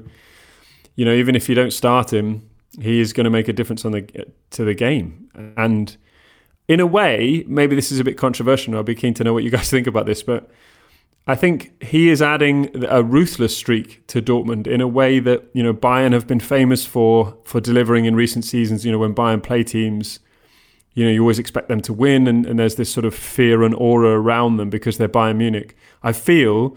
you 0.95 1.05
know, 1.05 1.15
even 1.15 1.35
if 1.35 1.49
you 1.49 1.55
don't 1.55 1.73
start 1.73 2.13
him, 2.13 2.49
he 2.81 3.01
is 3.01 3.13
going 3.13 3.25
to 3.25 3.31
make 3.31 3.49
a 3.49 3.53
difference 3.53 3.85
on 3.85 3.93
the 3.93 4.27
to 4.51 4.65
the 4.65 4.75
game. 4.75 5.29
And 5.57 5.97
in 6.69 6.81
a 6.81 6.87
way, 6.87 7.45
maybe 7.47 7.77
this 7.77 7.93
is 7.93 8.01
a 8.01 8.05
bit 8.05 8.19
controversial. 8.19 8.75
I'll 8.75 8.83
be 8.83 8.95
keen 8.95 9.15
to 9.15 9.25
know 9.25 9.33
what 9.33 9.45
you 9.45 9.51
guys 9.51 9.71
think 9.71 9.87
about 9.87 10.07
this, 10.07 10.23
but 10.23 10.51
I 11.27 11.35
think 11.35 11.83
he 11.83 12.09
is 12.09 12.23
adding 12.23 12.85
a 12.85 13.03
ruthless 13.03 13.57
streak 13.57 14.07
to 14.09 14.23
Dortmund 14.23 14.67
in 14.67 14.81
a 14.81 14.87
way 14.87 15.19
that 15.19 15.45
you 15.53 15.63
know 15.63 15.75
Bayern 15.75 16.13
have 16.13 16.27
been 16.27 16.41
famous 16.41 16.85
for 16.85 17.37
for 17.45 17.61
delivering 17.61 18.05
in 18.05 18.15
recent 18.15 18.45
seasons. 18.45 18.85
You 18.85 18.93
know 18.93 18.99
when 18.99 19.15
Bayern 19.15 19.43
play 19.43 19.65
teams, 19.65 20.21
you 20.95 21.05
know 21.05 21.11
you 21.11 21.23
always 21.23 21.41
expect 21.41 21.69
them 21.69 21.81
to 21.83 21.93
win, 21.93 22.29
and, 22.29 22.47
and 22.47 22.59
there's 22.59 22.77
this 22.77 22.93
sort 22.93 23.05
of 23.05 23.15
fear 23.15 23.63
and 23.63 23.75
aura 23.75 24.21
around 24.21 24.57
them 24.59 24.71
because 24.71 24.99
they're 24.99 25.09
Bayern 25.09 25.37
Munich. 25.37 25.77
I 26.03 26.13
feel 26.13 26.77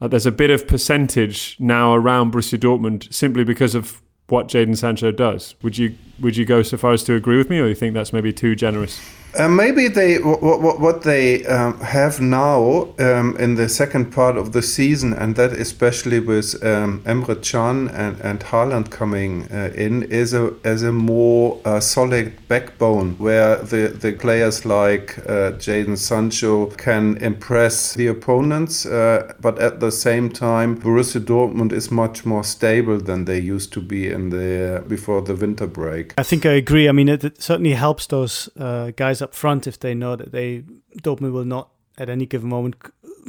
like 0.00 0.10
there's 0.10 0.26
a 0.26 0.32
bit 0.32 0.50
of 0.50 0.66
percentage 0.66 1.56
now 1.60 1.94
around 1.94 2.32
Borussia 2.32 2.58
Dortmund 2.58 3.12
simply 3.14 3.44
because 3.44 3.76
of 3.76 4.02
what 4.28 4.48
Jadon 4.48 4.76
Sancho 4.76 5.10
does. 5.10 5.54
Would 5.62 5.78
you 5.78 5.96
would 6.20 6.36
you 6.36 6.44
go 6.44 6.62
so 6.62 6.76
far 6.76 6.92
as 6.92 7.02
to 7.04 7.14
agree 7.14 7.36
with 7.36 7.50
me, 7.50 7.58
or 7.58 7.64
do 7.64 7.68
you 7.68 7.74
think 7.74 7.94
that's 7.94 8.12
maybe 8.12 8.32
too 8.32 8.54
generous? 8.54 9.00
Uh, 9.36 9.48
maybe 9.48 9.88
they 9.88 10.18
what, 10.18 10.80
what 10.80 11.02
they 11.02 11.44
um, 11.46 11.78
have 11.80 12.20
now 12.20 12.88
um, 12.98 13.36
in 13.38 13.56
the 13.56 13.68
second 13.68 14.12
part 14.12 14.36
of 14.36 14.52
the 14.52 14.62
season, 14.62 15.12
and 15.12 15.34
that 15.34 15.52
especially 15.52 16.20
with 16.20 16.62
um, 16.64 17.00
Emre 17.04 17.34
Can 17.42 17.88
and, 17.88 18.20
and 18.20 18.40
Haaland 18.40 18.90
coming 18.90 19.48
uh, 19.50 19.72
in, 19.74 20.04
is 20.04 20.34
a 20.34 20.54
as 20.62 20.82
a 20.82 20.92
more 20.92 21.60
uh, 21.64 21.80
solid 21.80 22.32
backbone 22.48 23.16
where 23.18 23.56
the, 23.56 23.88
the 23.88 24.12
players 24.12 24.64
like 24.64 25.18
uh, 25.18 25.52
Jadon 25.58 25.98
Sancho 25.98 26.66
can 26.66 27.16
impress 27.16 27.94
the 27.94 28.06
opponents, 28.06 28.86
uh, 28.86 29.32
but 29.40 29.58
at 29.58 29.80
the 29.80 29.90
same 29.90 30.30
time, 30.30 30.80
Borussia 30.80 31.20
Dortmund 31.20 31.72
is 31.72 31.90
much 31.90 32.24
more 32.24 32.44
stable 32.44 32.98
than 32.98 33.24
they 33.24 33.40
used 33.40 33.72
to 33.72 33.80
be 33.80 34.08
in 34.10 34.30
the 34.30 34.84
before 34.86 35.22
the 35.22 35.34
winter 35.34 35.66
break. 35.66 36.14
I 36.16 36.22
think 36.22 36.46
I 36.46 36.52
agree. 36.52 36.88
I 36.88 36.92
mean, 36.92 37.08
it, 37.08 37.24
it 37.24 37.42
certainly 37.42 37.72
helps 37.72 38.06
those 38.06 38.48
uh, 38.56 38.92
guys 38.96 39.23
up 39.24 39.34
front 39.34 39.66
if 39.66 39.78
they 39.78 39.94
know 39.94 40.14
that 40.14 40.30
they 40.30 40.62
Dortmund 41.02 41.32
will 41.32 41.44
not 41.44 41.70
at 41.98 42.08
any 42.08 42.26
given 42.26 42.48
moment 42.48 42.76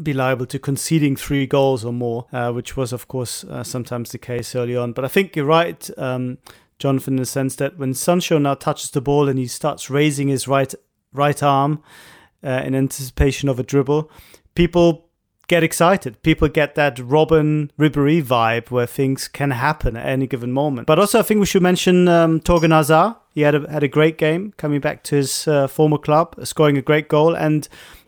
be 0.02 0.14
liable 0.14 0.46
to 0.46 0.60
conceding 0.60 1.16
three 1.16 1.46
goals 1.48 1.86
or 1.86 1.94
more, 1.94 2.28
uh, 2.32 2.52
which 2.52 2.76
was 2.76 2.94
of 2.94 3.08
course 3.08 3.44
uh, 3.46 3.64
sometimes 3.64 4.12
the 4.12 4.18
case 4.18 4.56
early 4.56 4.76
on. 4.76 4.94
But 4.94 5.06
I 5.06 5.08
think 5.08 5.36
you're 5.36 5.46
right, 5.46 5.90
um, 5.98 6.38
Jonathan, 6.80 7.14
in 7.14 7.22
the 7.22 7.26
sense 7.26 7.56
that 7.56 7.78
when 7.78 7.94
Sancho 7.94 8.38
now 8.38 8.56
touches 8.56 8.92
the 8.92 9.02
ball 9.02 9.30
and 9.30 9.40
he 9.40 9.48
starts 9.48 9.90
raising 9.90 10.28
his 10.28 10.48
right 10.48 10.74
right 11.14 11.42
arm 11.42 11.82
uh, 12.44 12.62
in 12.66 12.76
anticipation 12.76 13.50
of 13.50 13.60
a 13.60 13.64
dribble, 13.64 14.12
people 14.54 15.05
get 15.48 15.64
excited. 15.64 16.22
People 16.24 16.48
get 16.48 16.76
that 16.76 17.00
Robin 17.00 17.72
Ribery 17.80 18.24
vibe 18.24 18.72
where 18.72 18.86
things 18.86 19.28
can 19.28 19.52
happen 19.52 19.96
at 19.96 20.06
any 20.06 20.28
given 20.28 20.52
moment. 20.52 20.88
But 20.88 21.00
also, 21.00 21.20
I 21.20 21.22
think 21.22 21.40
we 21.40 21.46
should 21.46 21.62
mention 21.62 22.08
um, 22.08 22.42
Hazard. 22.48 23.16
He 23.34 23.42
had 23.42 23.56
a, 23.56 23.70
had 23.70 23.84
a 23.84 23.88
great 23.88 24.18
game 24.18 24.54
coming 24.58 24.80
back 24.80 25.04
to 25.04 25.16
his 25.16 25.48
uh, 25.48 25.68
former 25.68 25.98
club, 25.98 26.36
scoring 26.44 26.78
a 26.78 26.82
great 26.82 27.10
goal 27.10 27.36
and 27.36 27.68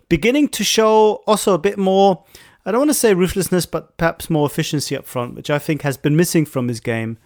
beginning 0.09 0.47
to 0.49 0.63
show 0.63 1.23
also 1.27 1.53
a 1.53 1.59
bit 1.59 1.77
more. 1.77 2.23
I 2.65 2.71
don't 2.71 2.79
want 2.79 2.89
to 2.89 2.95
say 2.95 3.13
ruthlessness, 3.13 3.65
but 3.65 3.97
perhaps 3.97 4.29
more 4.29 4.45
efficiency 4.45 4.95
up 4.95 5.05
front, 5.05 5.35
which 5.35 5.49
I 5.49 5.59
think 5.59 5.83
has 5.83 5.97
been 5.97 6.15
missing 6.15 6.45
from 6.45 6.67
his 6.67 6.79
game 6.79 7.17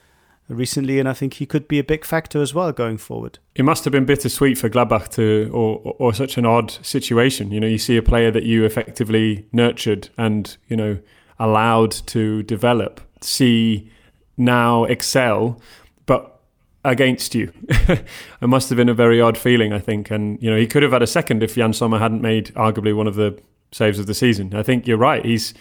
recently, 0.52 1.00
and 1.00 1.08
I 1.08 1.14
think 1.14 1.36
he 1.36 1.46
could 1.46 1.68
be 1.68 1.80
a 1.80 1.84
big 1.84 2.06
factor 2.06 2.42
as 2.42 2.54
well 2.54 2.72
going 2.72 2.98
forward. 2.98 3.40
It 3.56 3.64
must 3.64 3.84
have 3.86 3.92
been 3.92 4.06
bittersweet 4.06 4.58
for 4.58 4.70
Gladbach 4.70 5.10
to, 5.16 5.50
or, 5.54 5.96
or 5.98 6.14
such 6.14 6.38
an 6.38 6.46
odd 6.46 6.72
situation. 6.82 7.52
You 7.52 7.60
know, 7.60 7.68
you 7.68 7.78
see 7.78 7.98
a 7.98 8.04
player 8.04 8.32
that 8.32 8.44
you 8.44 8.66
effectively 8.66 9.48
nurtured 9.52 10.10
and 10.18 10.56
you 10.68 10.76
know 10.76 11.00
allowed 11.40 11.92
to 11.92 12.44
develop, 12.44 13.02
see 13.22 13.90
now 14.38 14.84
excel, 14.86 15.60
but 16.06 16.42
against 16.84 17.36
you. 17.36 17.52
it 17.70 18.06
must 18.42 18.70
have 18.70 18.78
been 18.78 18.90
a 18.90 18.94
very 18.94 19.22
odd 19.22 19.38
feeling, 19.38 19.74
I 19.74 19.80
think. 19.80 20.12
And 20.12 20.42
you 20.42 20.50
know, 20.50 20.58
he 20.58 20.68
could 20.68 20.84
have 20.84 20.92
had 20.92 21.02
a 21.02 21.08
second 21.08 21.44
if 21.44 21.58
Yann 21.58 21.74
Sommer 21.74 22.00
hadn't 22.00 22.22
made 22.22 22.48
arguably 22.56 22.96
one 22.96 23.08
of 23.08 23.16
the 23.16 23.40
saves 23.72 24.00
of 24.00 24.08
the 24.08 24.14
season. 24.14 24.54
I 24.56 24.64
think 24.64 24.88
you're 24.88 24.98
right. 24.98 25.24
He's 25.24 25.54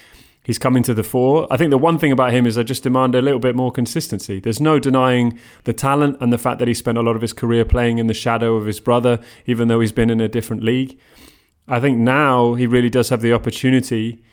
he's 0.50 0.58
coming 0.58 0.82
to 0.82 0.92
the 0.92 1.04
fore. 1.04 1.46
I 1.48 1.56
think 1.56 1.70
the 1.70 1.78
one 1.78 1.96
thing 1.96 2.10
about 2.10 2.32
him 2.32 2.44
is 2.44 2.58
I 2.58 2.64
just 2.64 2.82
demand 2.82 3.14
a 3.14 3.22
little 3.22 3.38
bit 3.38 3.54
more 3.54 3.70
consistency. 3.70 4.40
There's 4.40 4.60
no 4.60 4.80
denying 4.80 5.38
the 5.62 5.72
talent 5.72 6.16
and 6.20 6.32
the 6.32 6.38
fact 6.38 6.58
that 6.58 6.66
he 6.66 6.74
spent 6.74 6.98
a 6.98 7.02
lot 7.02 7.14
of 7.14 7.22
his 7.22 7.32
career 7.32 7.64
playing 7.64 7.98
in 7.98 8.08
the 8.08 8.14
shadow 8.14 8.56
of 8.56 8.66
his 8.66 8.80
brother, 8.80 9.20
even 9.46 9.68
though 9.68 9.78
he's 9.78 9.92
been 9.92 10.10
in 10.10 10.20
a 10.20 10.26
different 10.26 10.64
league. 10.64 10.98
I 11.68 11.78
think 11.78 11.98
now 11.98 12.54
he 12.54 12.66
really 12.66 12.90
does 12.90 13.10
have 13.10 13.20
the 13.20 13.32
opportunity. 13.32 14.24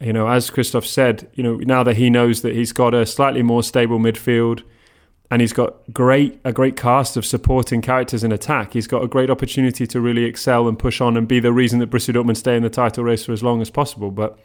You 0.00 0.12
know, 0.12 0.26
as 0.26 0.50
Christoph 0.50 0.86
said, 0.86 1.30
you 1.34 1.44
know, 1.44 1.58
now 1.58 1.84
that 1.84 1.96
he 1.96 2.10
knows 2.10 2.42
that 2.42 2.56
he's 2.56 2.72
got 2.72 2.92
a 2.92 3.06
slightly 3.06 3.44
more 3.44 3.62
stable 3.62 4.00
midfield 4.00 4.64
and 5.30 5.40
he's 5.40 5.52
got 5.52 5.76
great 5.92 6.40
a 6.44 6.52
great 6.52 6.74
cast 6.74 7.16
of 7.16 7.24
supporting 7.24 7.80
characters 7.80 8.24
in 8.24 8.32
attack, 8.32 8.72
he's 8.72 8.88
got 8.88 9.04
a 9.04 9.06
great 9.06 9.30
opportunity 9.30 9.86
to 9.86 10.00
really 10.00 10.24
excel 10.24 10.66
and 10.66 10.80
push 10.80 11.00
on 11.00 11.16
and 11.16 11.28
be 11.28 11.38
the 11.38 11.52
reason 11.52 11.78
that 11.78 11.90
Borussia 11.90 12.12
Dortmund 12.12 12.38
stay 12.38 12.56
in 12.56 12.64
the 12.64 12.70
title 12.70 13.04
race 13.04 13.24
for 13.24 13.30
as 13.30 13.44
long 13.44 13.62
as 13.62 13.70
possible. 13.70 14.10
But 14.10 14.36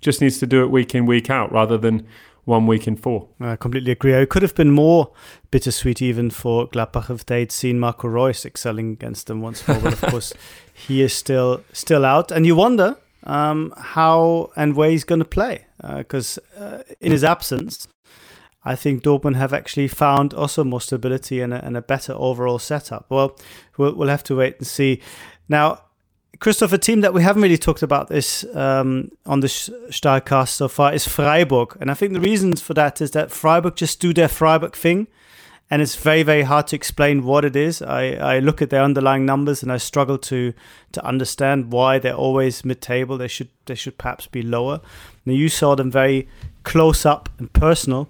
just 0.00 0.20
needs 0.20 0.38
to 0.38 0.46
do 0.46 0.62
it 0.62 0.70
week 0.70 0.94
in, 0.94 1.06
week 1.06 1.30
out 1.30 1.52
rather 1.52 1.78
than 1.78 2.06
one 2.44 2.66
week 2.66 2.86
in 2.86 2.96
four. 2.96 3.28
I 3.40 3.56
completely 3.56 3.92
agree. 3.92 4.12
It 4.12 4.28
could 4.28 4.42
have 4.42 4.54
been 4.54 4.70
more 4.70 5.12
bittersweet 5.50 6.00
even 6.00 6.30
for 6.30 6.68
Gladbach 6.68 7.10
if 7.10 7.26
they'd 7.26 7.50
seen 7.50 7.80
Marco 7.80 8.08
Reus 8.08 8.46
excelling 8.46 8.92
against 8.92 9.26
them 9.26 9.42
once 9.42 9.66
more. 9.66 9.80
But 9.80 9.94
of 9.94 10.00
course, 10.10 10.32
he 10.72 11.02
is 11.02 11.12
still 11.12 11.62
still 11.72 12.04
out. 12.04 12.30
And 12.30 12.46
you 12.46 12.54
wonder, 12.54 12.96
um, 13.24 13.74
how 13.76 14.52
and 14.56 14.76
where 14.76 14.90
he's 14.90 15.04
going 15.04 15.18
to 15.18 15.24
play. 15.24 15.66
Because 15.82 16.38
uh, 16.58 16.62
uh, 16.62 16.82
in 17.00 17.12
his 17.12 17.24
absence, 17.24 17.88
I 18.64 18.76
think 18.76 19.02
Dortmund 19.02 19.36
have 19.36 19.52
actually 19.52 19.88
found 19.88 20.32
also 20.32 20.64
more 20.64 20.80
stability 20.80 21.40
and 21.40 21.52
a, 21.52 21.64
and 21.64 21.76
a 21.76 21.82
better 21.82 22.14
overall 22.14 22.58
setup. 22.58 23.06
Well, 23.08 23.36
well, 23.76 23.94
we'll 23.94 24.08
have 24.08 24.24
to 24.24 24.36
wait 24.36 24.58
and 24.58 24.66
see. 24.66 25.00
Now, 25.48 25.82
Christoph, 26.40 26.72
a 26.72 26.78
team 26.78 27.00
that 27.00 27.14
we 27.14 27.22
haven't 27.22 27.42
really 27.42 27.58
talked 27.58 27.82
about 27.82 28.08
this 28.08 28.44
um, 28.54 29.10
on 29.24 29.40
the 29.40 29.46
Stahlcast 29.46 30.48
so 30.48 30.68
far 30.68 30.92
is 30.92 31.06
Freiburg. 31.06 31.76
And 31.80 31.90
I 31.90 31.94
think 31.94 32.12
the 32.12 32.20
reasons 32.20 32.60
for 32.60 32.74
that 32.74 33.00
is 33.00 33.12
that 33.12 33.30
Freiburg 33.30 33.76
just 33.76 34.00
do 34.00 34.12
their 34.12 34.28
Freiburg 34.28 34.74
thing. 34.74 35.06
And 35.70 35.82
it's 35.82 35.96
very, 35.96 36.22
very 36.22 36.42
hard 36.42 36.68
to 36.68 36.76
explain 36.76 37.24
what 37.24 37.44
it 37.44 37.56
is. 37.56 37.82
I, 37.82 38.12
I 38.12 38.38
look 38.38 38.62
at 38.62 38.70
their 38.70 38.82
underlying 38.82 39.26
numbers 39.26 39.62
and 39.62 39.72
I 39.72 39.78
struggle 39.78 40.16
to 40.18 40.52
to 40.92 41.04
understand 41.04 41.72
why 41.72 41.98
they're 41.98 42.14
always 42.14 42.64
mid 42.64 42.80
table. 42.80 43.18
They 43.18 43.28
should 43.28 43.48
they 43.64 43.74
should 43.74 43.98
perhaps 43.98 44.28
be 44.28 44.42
lower. 44.42 44.80
Now 45.24 45.32
you 45.32 45.48
saw 45.48 45.74
them 45.74 45.90
very 45.90 46.28
close 46.62 47.04
up 47.04 47.28
and 47.38 47.52
personal 47.52 48.08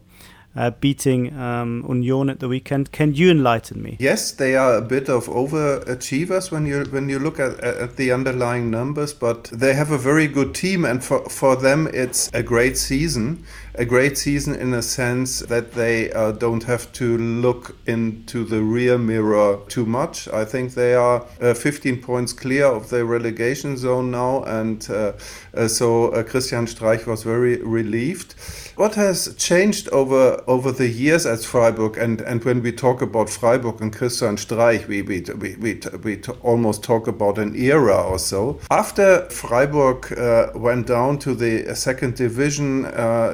uh, 0.57 0.71
beating 0.71 1.37
um, 1.39 1.85
Union 1.89 2.31
at 2.31 2.41
the 2.41 2.49
weekend. 2.49 2.93
Can 2.93 3.15
you 3.15 3.31
enlighten 3.31 3.83
me? 3.83 3.97
Yes, 4.01 4.33
they 4.33 4.57
are 4.57 4.77
a 4.77 4.83
bit 4.83 5.09
of 5.09 5.27
overachievers 5.27 6.51
when 6.51 6.67
you 6.67 6.85
when 6.91 7.09
you 7.09 7.19
look 7.19 7.39
at, 7.39 7.61
at 7.61 7.97
the 7.97 8.13
underlying 8.13 8.71
numbers, 8.71 9.13
but 9.13 9.45
they 9.45 9.75
have 9.75 9.91
a 9.91 9.99
very 9.99 10.27
good 10.27 10.55
team, 10.55 10.85
and 10.85 11.05
for 11.05 11.29
for 11.29 11.57
them 11.57 11.89
it's 11.93 12.31
a 12.33 12.43
great 12.43 12.79
season 12.79 13.45
a 13.79 13.85
great 13.85 14.17
season 14.17 14.55
in 14.55 14.73
a 14.73 14.83
sense 14.83 15.41
that 15.41 15.73
they 15.73 16.11
uh, 16.13 16.33
don't 16.33 16.65
have 16.65 16.91
to 16.93 17.19
look 17.19 17.77
into 17.87 18.45
the 18.45 18.63
rear 18.63 18.97
mirror 18.97 19.59
too 19.69 19.85
much. 19.85 20.29
I 20.29 20.45
think 20.45 20.75
they 20.75 20.95
are 20.95 21.27
uh, 21.41 21.55
15 21.55 22.01
points 22.01 22.33
clear 22.33 22.67
of 22.67 22.89
the 22.89 23.05
relegation 23.05 23.77
zone 23.77 24.11
now, 24.11 24.45
and 24.45 24.89
uh, 24.91 25.13
uh 25.55 25.69
so 25.69 26.09
uh, 26.09 26.23
Christian 26.23 26.67
Streich 26.67 27.07
was 27.07 27.23
very 27.23 27.57
relieved. 27.57 28.35
What 28.77 28.95
has 28.95 29.35
changed 29.37 29.89
over 29.89 30.43
over 30.47 30.73
the 30.73 30.89
years 30.89 31.27
at 31.27 31.41
Freiburg, 31.41 31.97
and, 31.97 32.21
and 32.21 32.45
when 32.45 32.63
we 32.63 32.73
talk 32.73 33.03
about 33.03 33.31
Freiburg 33.31 33.81
and 33.81 33.93
Christian 33.93 34.37
Streich, 34.37 34.87
we 34.87 35.03
we, 35.03 35.21
we, 35.21 35.57
we, 35.57 35.81
we 36.03 36.23
almost 36.43 36.83
talk 36.83 37.07
about 37.09 37.39
an 37.39 37.55
era 37.57 38.03
or 38.03 38.19
so. 38.19 38.61
After 38.71 39.29
Freiburg 39.31 40.13
uh, 40.19 40.51
went 40.55 40.87
down 40.87 41.19
to 41.21 41.35
the 41.35 41.75
second 41.75 42.17
division 42.17 42.85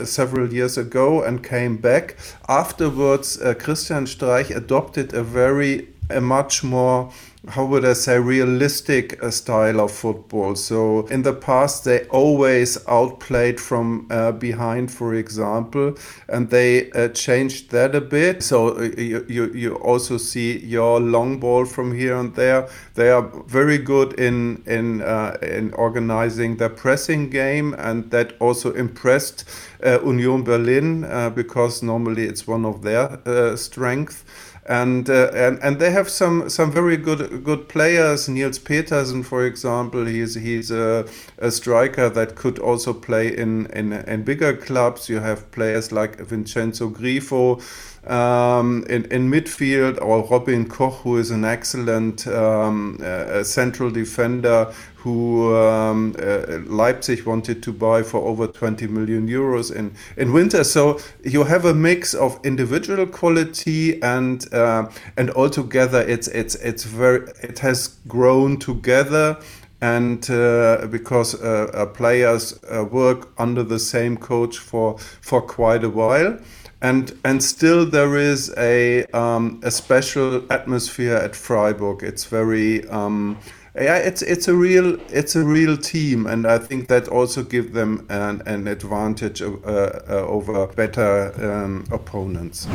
several 0.06 0.31
several 0.32 0.50
years 0.50 0.78
ago 0.78 1.22
and 1.22 1.44
came 1.44 1.76
back. 1.76 2.16
Afterwards, 2.48 3.38
uh, 3.38 3.52
Christian 3.52 4.06
Streich 4.06 4.48
adopted 4.54 5.12
a 5.12 5.22
very, 5.22 5.88
a 6.14 6.20
much 6.20 6.62
more 6.62 7.12
how 7.48 7.64
would 7.64 7.84
I 7.84 7.94
say, 7.94 8.20
realistic 8.20 9.20
uh, 9.22 9.30
style 9.30 9.80
of 9.80 9.90
football. 9.90 10.54
So 10.54 11.06
in 11.06 11.22
the 11.22 11.32
past, 11.32 11.84
they 11.84 12.04
always 12.04 12.78
outplayed 12.86 13.60
from 13.60 14.06
uh, 14.10 14.32
behind, 14.32 14.92
for 14.92 15.14
example, 15.14 15.96
and 16.28 16.50
they 16.50 16.90
uh, 16.92 17.08
changed 17.08 17.70
that 17.72 17.96
a 17.96 18.00
bit. 18.00 18.44
So 18.44 18.78
uh, 18.78 18.82
you, 18.96 19.26
you, 19.28 19.52
you 19.54 19.74
also 19.74 20.18
see 20.18 20.58
your 20.58 21.00
long 21.00 21.40
ball 21.40 21.64
from 21.64 21.96
here 21.96 22.16
and 22.16 22.32
there. 22.36 22.68
They 22.94 23.10
are 23.10 23.22
very 23.46 23.78
good 23.78 24.12
in 24.20 24.62
in 24.66 25.02
uh, 25.02 25.36
in 25.42 25.72
organizing 25.74 26.58
their 26.58 26.68
pressing 26.68 27.28
game, 27.28 27.74
and 27.76 28.10
that 28.12 28.34
also 28.38 28.72
impressed 28.72 29.44
uh, 29.84 30.00
Union 30.04 30.44
Berlin 30.44 31.32
because 31.34 31.82
normally 31.82 32.26
it's 32.26 32.46
one 32.46 32.64
of 32.64 32.82
their 32.82 33.56
strengths 33.56 34.24
and 34.66 35.10
uh, 35.10 35.30
and 35.34 35.58
and 35.62 35.78
they 35.80 35.90
have 35.90 36.08
some 36.08 36.48
some 36.48 36.70
very 36.70 36.96
good 36.96 37.42
good 37.44 37.68
players. 37.68 38.28
Nils 38.28 38.58
Petersen, 38.58 39.22
for 39.22 39.44
example, 39.44 40.06
he's 40.06 40.34
he's 40.34 40.70
a, 40.70 41.06
a 41.38 41.50
striker 41.50 42.08
that 42.10 42.36
could 42.36 42.58
also 42.58 42.92
play 42.92 43.36
in, 43.36 43.66
in 43.66 43.92
in 43.92 44.22
bigger 44.22 44.56
clubs. 44.56 45.08
You 45.08 45.18
have 45.18 45.50
players 45.50 45.90
like 45.90 46.18
Vincenzo 46.20 46.88
Grifo. 46.90 47.60
Um, 48.06 48.84
in, 48.90 49.04
in 49.12 49.30
midfield, 49.30 50.02
or 50.02 50.26
Robin 50.28 50.68
Koch, 50.68 50.94
who 51.02 51.18
is 51.18 51.30
an 51.30 51.44
excellent 51.44 52.26
um, 52.26 52.98
uh, 53.00 53.44
central 53.44 53.92
defender 53.92 54.72
who 55.02 55.54
um, 55.56 56.14
uh, 56.20 56.58
Leipzig 56.66 57.24
wanted 57.24 57.60
to 57.60 57.72
buy 57.72 58.04
for 58.04 58.20
over 58.20 58.46
20 58.46 58.86
million 58.86 59.28
euros 59.28 59.74
in, 59.74 59.92
in 60.16 60.32
winter. 60.32 60.62
So 60.62 61.00
you 61.24 61.42
have 61.42 61.64
a 61.64 61.74
mix 61.74 62.14
of 62.14 62.38
individual 62.44 63.06
quality 63.06 64.00
and 64.00 64.46
uh, 64.54 64.88
and 65.16 65.30
altogether 65.30 66.00
it's 66.02 66.28
it's 66.28 66.54
it's 66.56 66.84
very 66.84 67.28
it 67.42 67.58
has 67.60 67.96
grown 68.06 68.58
together. 68.58 69.38
And 69.80 70.30
uh, 70.30 70.86
because 70.88 71.34
uh, 71.34 71.68
uh, 71.74 71.86
players 71.86 72.62
uh, 72.70 72.84
work 72.84 73.32
under 73.36 73.64
the 73.64 73.80
same 73.80 74.16
coach 74.16 74.58
for 74.58 74.96
for 74.98 75.42
quite 75.42 75.82
a 75.82 75.90
while, 75.90 76.38
and 76.82 77.16
and 77.24 77.42
still 77.42 77.86
there 77.86 78.16
is 78.16 78.52
a 78.58 79.04
um, 79.06 79.60
a 79.62 79.70
special 79.70 80.44
atmosphere 80.52 81.16
at 81.16 81.34
Freiburg. 81.34 82.02
It's 82.02 82.24
very 82.24 82.86
um, 82.88 83.38
yeah, 83.74 83.96
it's 83.96 84.20
it's 84.20 84.48
a 84.48 84.54
real 84.54 85.00
it's 85.08 85.36
a 85.36 85.44
real 85.44 85.76
team, 85.76 86.26
and 86.26 86.46
I 86.46 86.58
think 86.58 86.88
that 86.88 87.08
also 87.08 87.44
gives 87.44 87.72
them 87.72 88.04
an, 88.10 88.42
an 88.46 88.66
advantage 88.66 89.40
uh, 89.40 89.46
uh, 89.64 90.26
over 90.28 90.66
better 90.66 91.32
um, 91.40 91.84
opponents. 91.90 92.66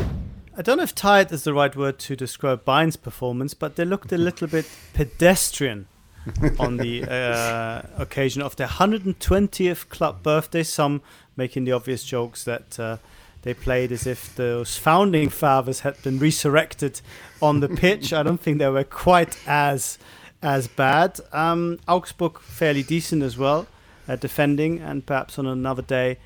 I 0.57 0.63
don't 0.63 0.77
know 0.77 0.83
if 0.83 0.95
tired 0.95 1.31
is 1.31 1.43
the 1.43 1.53
right 1.53 1.75
word 1.75 1.99
to 1.99 2.15
describe 2.15 2.65
Bayern's 2.65 2.95
performance, 2.95 3.53
but 3.53 3.75
they 3.75 3.85
looked 3.85 4.11
a 4.11 4.17
little 4.17 4.47
bit 4.47 4.67
pedestrian 4.93 5.87
on 6.59 6.77
the 6.77 7.03
uh, 7.03 7.83
occasion 8.01 8.41
of 8.41 8.55
their 8.55 8.67
120th 8.67 9.89
club 9.89 10.23
birthday. 10.23 10.63
Some 10.63 11.03
making 11.35 11.65
the 11.65 11.73
obvious 11.73 12.03
jokes 12.03 12.43
that 12.45 12.79
uh, 12.79 12.97
they 13.47 13.53
played 13.53 13.93
as 13.93 14.05
if 14.05 14.35
those 14.35 14.75
founding 14.75 15.29
fathers 15.29 15.79
had 15.79 16.01
been 16.03 16.19
resurrected 16.19 16.99
on 17.41 17.61
the 17.61 17.69
pitch. 17.83 18.11
I 18.11 18.21
don't 18.21 18.41
think 18.41 18.57
they 18.57 18.67
were 18.67 18.83
quite 18.83 19.39
as 19.47 19.97
as 20.43 20.67
bad. 20.67 21.21
Um, 21.31 21.79
Augsburg 21.87 22.39
fairly 22.39 22.83
decent 22.83 23.23
as 23.23 23.37
well 23.37 23.65
at 24.05 24.19
defending, 24.19 24.79
and 24.79 25.05
perhaps 25.05 25.39
on 25.39 25.47
another 25.47 25.81
day 25.81 26.17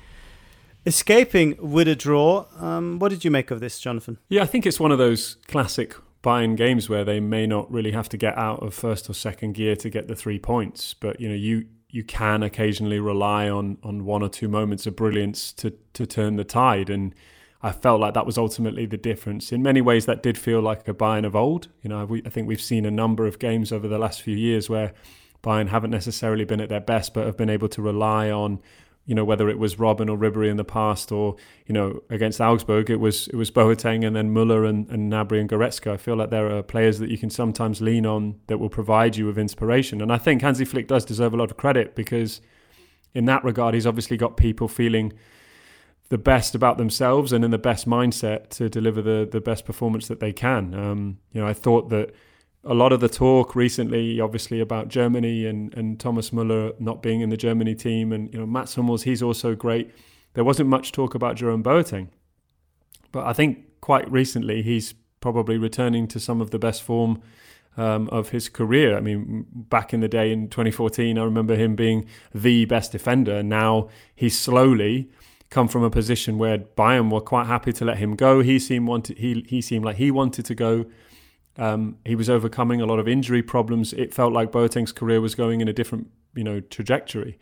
escaping 0.84 1.56
with 1.60 1.86
a 1.86 1.94
draw. 1.94 2.46
Um, 2.58 2.98
what 2.98 3.10
did 3.10 3.24
you 3.24 3.30
make 3.30 3.52
of 3.52 3.60
this, 3.60 3.78
Jonathan? 3.78 4.18
Yeah, 4.28 4.42
I 4.42 4.46
think 4.46 4.66
it's 4.66 4.80
one 4.80 4.90
of 4.90 4.98
those 4.98 5.36
classic 5.46 5.94
Bayern 6.24 6.56
games 6.56 6.88
where 6.88 7.04
they 7.04 7.20
may 7.20 7.46
not 7.46 7.70
really 7.70 7.92
have 7.92 8.08
to 8.08 8.16
get 8.16 8.36
out 8.36 8.64
of 8.64 8.74
first 8.74 9.08
or 9.08 9.14
second 9.14 9.52
gear 9.52 9.76
to 9.76 9.88
get 9.88 10.08
the 10.08 10.16
three 10.16 10.40
points, 10.40 10.92
but 10.92 11.20
you 11.20 11.28
know 11.28 11.36
you 11.36 11.66
you 11.92 12.02
can 12.02 12.42
occasionally 12.42 12.98
rely 12.98 13.48
on 13.48 13.78
on 13.84 14.04
one 14.04 14.22
or 14.22 14.28
two 14.28 14.48
moments 14.48 14.86
of 14.86 14.96
brilliance 14.96 15.52
to 15.52 15.72
to 15.92 16.04
turn 16.04 16.34
the 16.34 16.44
tide 16.44 16.90
and 16.90 17.14
I 17.64 17.70
felt 17.70 18.00
like 18.00 18.14
that 18.14 18.26
was 18.26 18.38
ultimately 18.38 18.86
the 18.86 18.96
difference. 18.96 19.52
In 19.52 19.62
many 19.62 19.80
ways, 19.80 20.06
that 20.06 20.20
did 20.20 20.36
feel 20.36 20.60
like 20.60 20.88
a 20.88 20.94
Bayern 20.94 21.24
of 21.24 21.36
old. 21.36 21.68
You 21.82 21.90
know, 21.90 22.04
we, 22.04 22.20
I 22.26 22.28
think 22.28 22.48
we've 22.48 22.60
seen 22.60 22.84
a 22.84 22.90
number 22.90 23.24
of 23.24 23.38
games 23.38 23.70
over 23.70 23.86
the 23.86 23.98
last 23.98 24.20
few 24.20 24.36
years 24.36 24.68
where 24.68 24.92
Bayern 25.44 25.68
haven't 25.68 25.92
necessarily 25.92 26.44
been 26.44 26.60
at 26.60 26.68
their 26.68 26.80
best, 26.80 27.14
but 27.14 27.24
have 27.24 27.36
been 27.36 27.50
able 27.50 27.68
to 27.68 27.80
rely 27.80 28.32
on, 28.32 28.60
you 29.04 29.14
know, 29.14 29.24
whether 29.24 29.48
it 29.48 29.58
was 29.58 29.76
Robben 29.76 30.08
or 30.08 30.16
Ribery 30.16 30.48
in 30.48 30.56
the 30.56 30.64
past, 30.64 31.10
or 31.10 31.36
you 31.66 31.72
know, 31.72 32.02
against 32.08 32.40
Augsburg, 32.40 32.88
it 32.88 33.00
was 33.00 33.28
it 33.28 33.34
was 33.34 33.50
Boateng 33.50 34.06
and 34.06 34.14
then 34.14 34.32
Muller 34.32 34.64
and, 34.64 34.88
and 34.90 35.12
Gnabry 35.12 35.40
and 35.40 35.48
Goretzka. 35.48 35.92
I 35.92 35.96
feel 35.96 36.16
like 36.16 36.30
there 36.30 36.50
are 36.50 36.62
players 36.62 36.98
that 37.00 37.10
you 37.10 37.18
can 37.18 37.30
sometimes 37.30 37.80
lean 37.80 38.06
on 38.06 38.38
that 38.46 38.58
will 38.58 38.68
provide 38.68 39.16
you 39.16 39.26
with 39.26 39.38
inspiration, 39.38 40.00
and 40.00 40.12
I 40.12 40.18
think 40.18 40.42
Hansi 40.42 40.64
Flick 40.64 40.86
does 40.86 41.04
deserve 41.04 41.34
a 41.34 41.36
lot 41.36 41.50
of 41.50 41.56
credit 41.56 41.96
because, 41.96 42.40
in 43.12 43.24
that 43.24 43.42
regard, 43.44 43.74
he's 43.74 43.86
obviously 43.86 44.16
got 44.16 44.36
people 44.36 44.68
feeling 44.68 45.12
the 46.08 46.18
best 46.18 46.54
about 46.54 46.76
themselves 46.76 47.32
and 47.32 47.44
in 47.44 47.50
the 47.50 47.58
best 47.58 47.88
mindset 47.88 48.50
to 48.50 48.68
deliver 48.68 49.02
the 49.02 49.28
the 49.30 49.40
best 49.40 49.64
performance 49.64 50.06
that 50.08 50.20
they 50.20 50.32
can. 50.32 50.74
Um, 50.74 51.18
you 51.32 51.40
know, 51.40 51.46
I 51.46 51.54
thought 51.54 51.88
that 51.88 52.14
a 52.64 52.74
lot 52.74 52.92
of 52.92 53.00
the 53.00 53.08
talk 53.08 53.56
recently, 53.56 54.20
obviously 54.20 54.60
about 54.60 54.88
Germany 54.88 55.46
and 55.46 55.74
and 55.74 55.98
Thomas 55.98 56.32
Muller 56.32 56.72
not 56.78 57.02
being 57.02 57.20
in 57.20 57.30
the 57.30 57.36
Germany 57.36 57.74
team, 57.74 58.12
and 58.12 58.32
you 58.32 58.38
know 58.38 58.46
Mats 58.46 58.74
Hummels, 58.74 59.02
he's 59.02 59.22
also 59.22 59.54
great. 59.54 59.90
There 60.34 60.44
wasn't 60.44 60.68
much 60.68 60.92
talk 60.92 61.14
about 61.14 61.36
Jerome 61.36 61.62
Boateng, 61.62 62.08
but 63.10 63.26
I 63.26 63.32
think 63.32 63.80
quite 63.80 64.10
recently 64.10 64.62
he's 64.62 64.94
probably 65.20 65.58
returning 65.58 66.06
to 66.08 66.20
some 66.20 66.40
of 66.40 66.50
the 66.50 66.58
best 66.58 66.82
form. 66.82 67.22
Um, 67.74 68.10
of 68.10 68.28
his 68.28 68.50
career. 68.50 68.98
I 68.98 69.00
mean, 69.00 69.46
back 69.50 69.94
in 69.94 70.00
the 70.00 70.08
day 70.08 70.30
in 70.30 70.48
2014, 70.48 71.16
I 71.16 71.24
remember 71.24 71.56
him 71.56 71.74
being 71.74 72.06
the 72.34 72.66
best 72.66 72.92
defender. 72.92 73.42
Now 73.42 73.88
he's 74.14 74.38
slowly 74.38 75.08
come 75.48 75.68
from 75.68 75.82
a 75.82 75.88
position 75.88 76.36
where 76.36 76.58
Bayern 76.58 77.10
were 77.10 77.22
quite 77.22 77.46
happy 77.46 77.72
to 77.72 77.86
let 77.86 77.96
him 77.96 78.14
go. 78.14 78.42
He 78.42 78.58
seemed 78.58 78.88
wanted 78.88 79.16
he 79.16 79.46
he 79.48 79.62
seemed 79.62 79.86
like 79.86 79.96
he 79.96 80.10
wanted 80.10 80.44
to 80.44 80.54
go. 80.54 80.84
Um, 81.58 81.98
he 82.04 82.14
was 82.14 82.30
overcoming 82.30 82.80
a 82.80 82.86
lot 82.86 82.98
of 82.98 83.06
injury 83.06 83.42
problems. 83.42 83.92
It 83.92 84.14
felt 84.14 84.32
like 84.32 84.50
Boateng's 84.50 84.92
career 84.92 85.20
was 85.20 85.34
going 85.34 85.60
in 85.60 85.68
a 85.68 85.72
different 85.72 86.08
you 86.34 86.44
know 86.44 86.60
trajectory, 86.60 87.38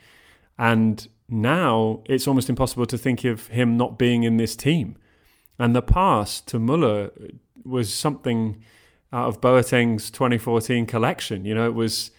and 0.58 1.06
now 1.28 2.02
it's 2.06 2.26
almost 2.26 2.48
impossible 2.48 2.86
to 2.86 2.98
think 2.98 3.24
of 3.24 3.46
him 3.48 3.76
not 3.76 3.98
being 3.98 4.24
in 4.24 4.36
this 4.36 4.56
team. 4.56 4.96
And 5.58 5.76
the 5.76 5.82
pass 5.82 6.40
to 6.42 6.58
Muller 6.58 7.10
was 7.64 7.92
something 7.92 8.62
out 9.12 9.28
of 9.28 9.40
Boateng's 9.40 10.10
2014 10.10 10.86
collection. 10.86 11.44
You 11.44 11.54
know, 11.54 11.66
it 11.66 11.74
was 11.74 12.10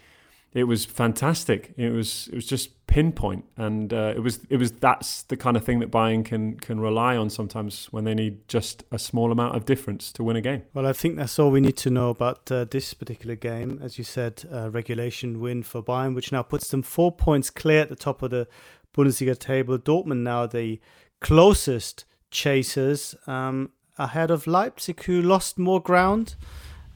it 0.53 0.65
was 0.65 0.85
fantastic. 0.85 1.73
It 1.77 1.91
was 1.91 2.27
it 2.27 2.35
was 2.35 2.45
just 2.45 2.85
pinpoint, 2.87 3.45
and 3.55 3.93
uh, 3.93 4.13
it 4.15 4.19
was 4.19 4.39
it 4.49 4.57
was 4.57 4.73
that's 4.73 5.23
the 5.23 5.37
kind 5.37 5.55
of 5.55 5.63
thing 5.63 5.79
that 5.79 5.91
Bayern 5.91 6.25
can 6.25 6.59
can 6.59 6.79
rely 6.79 7.15
on 7.15 7.29
sometimes 7.29 7.85
when 7.91 8.03
they 8.03 8.13
need 8.13 8.47
just 8.49 8.83
a 8.91 8.99
small 8.99 9.31
amount 9.31 9.55
of 9.55 9.65
difference 9.65 10.11
to 10.13 10.23
win 10.23 10.35
a 10.35 10.41
game. 10.41 10.63
Well, 10.73 10.85
I 10.85 10.91
think 10.93 11.15
that's 11.15 11.39
all 11.39 11.51
we 11.51 11.61
need 11.61 11.77
to 11.77 11.89
know 11.89 12.09
about 12.09 12.51
uh, 12.51 12.65
this 12.65 12.93
particular 12.93 13.35
game. 13.35 13.79
As 13.81 13.97
you 13.97 14.03
said, 14.03 14.43
uh, 14.51 14.69
regulation 14.69 15.39
win 15.39 15.63
for 15.63 15.81
Bayern, 15.81 16.15
which 16.15 16.33
now 16.33 16.43
puts 16.43 16.67
them 16.67 16.81
four 16.81 17.13
points 17.13 17.49
clear 17.49 17.81
at 17.81 17.89
the 17.89 17.95
top 17.95 18.21
of 18.21 18.31
the 18.31 18.47
Bundesliga 18.93 19.39
table. 19.39 19.77
Dortmund 19.77 20.23
now 20.23 20.47
the 20.47 20.81
closest 21.21 22.03
chasers 22.29 23.15
um, 23.25 23.71
ahead 23.97 24.29
of 24.29 24.47
Leipzig, 24.47 25.01
who 25.03 25.21
lost 25.21 25.57
more 25.57 25.81
ground 25.81 26.35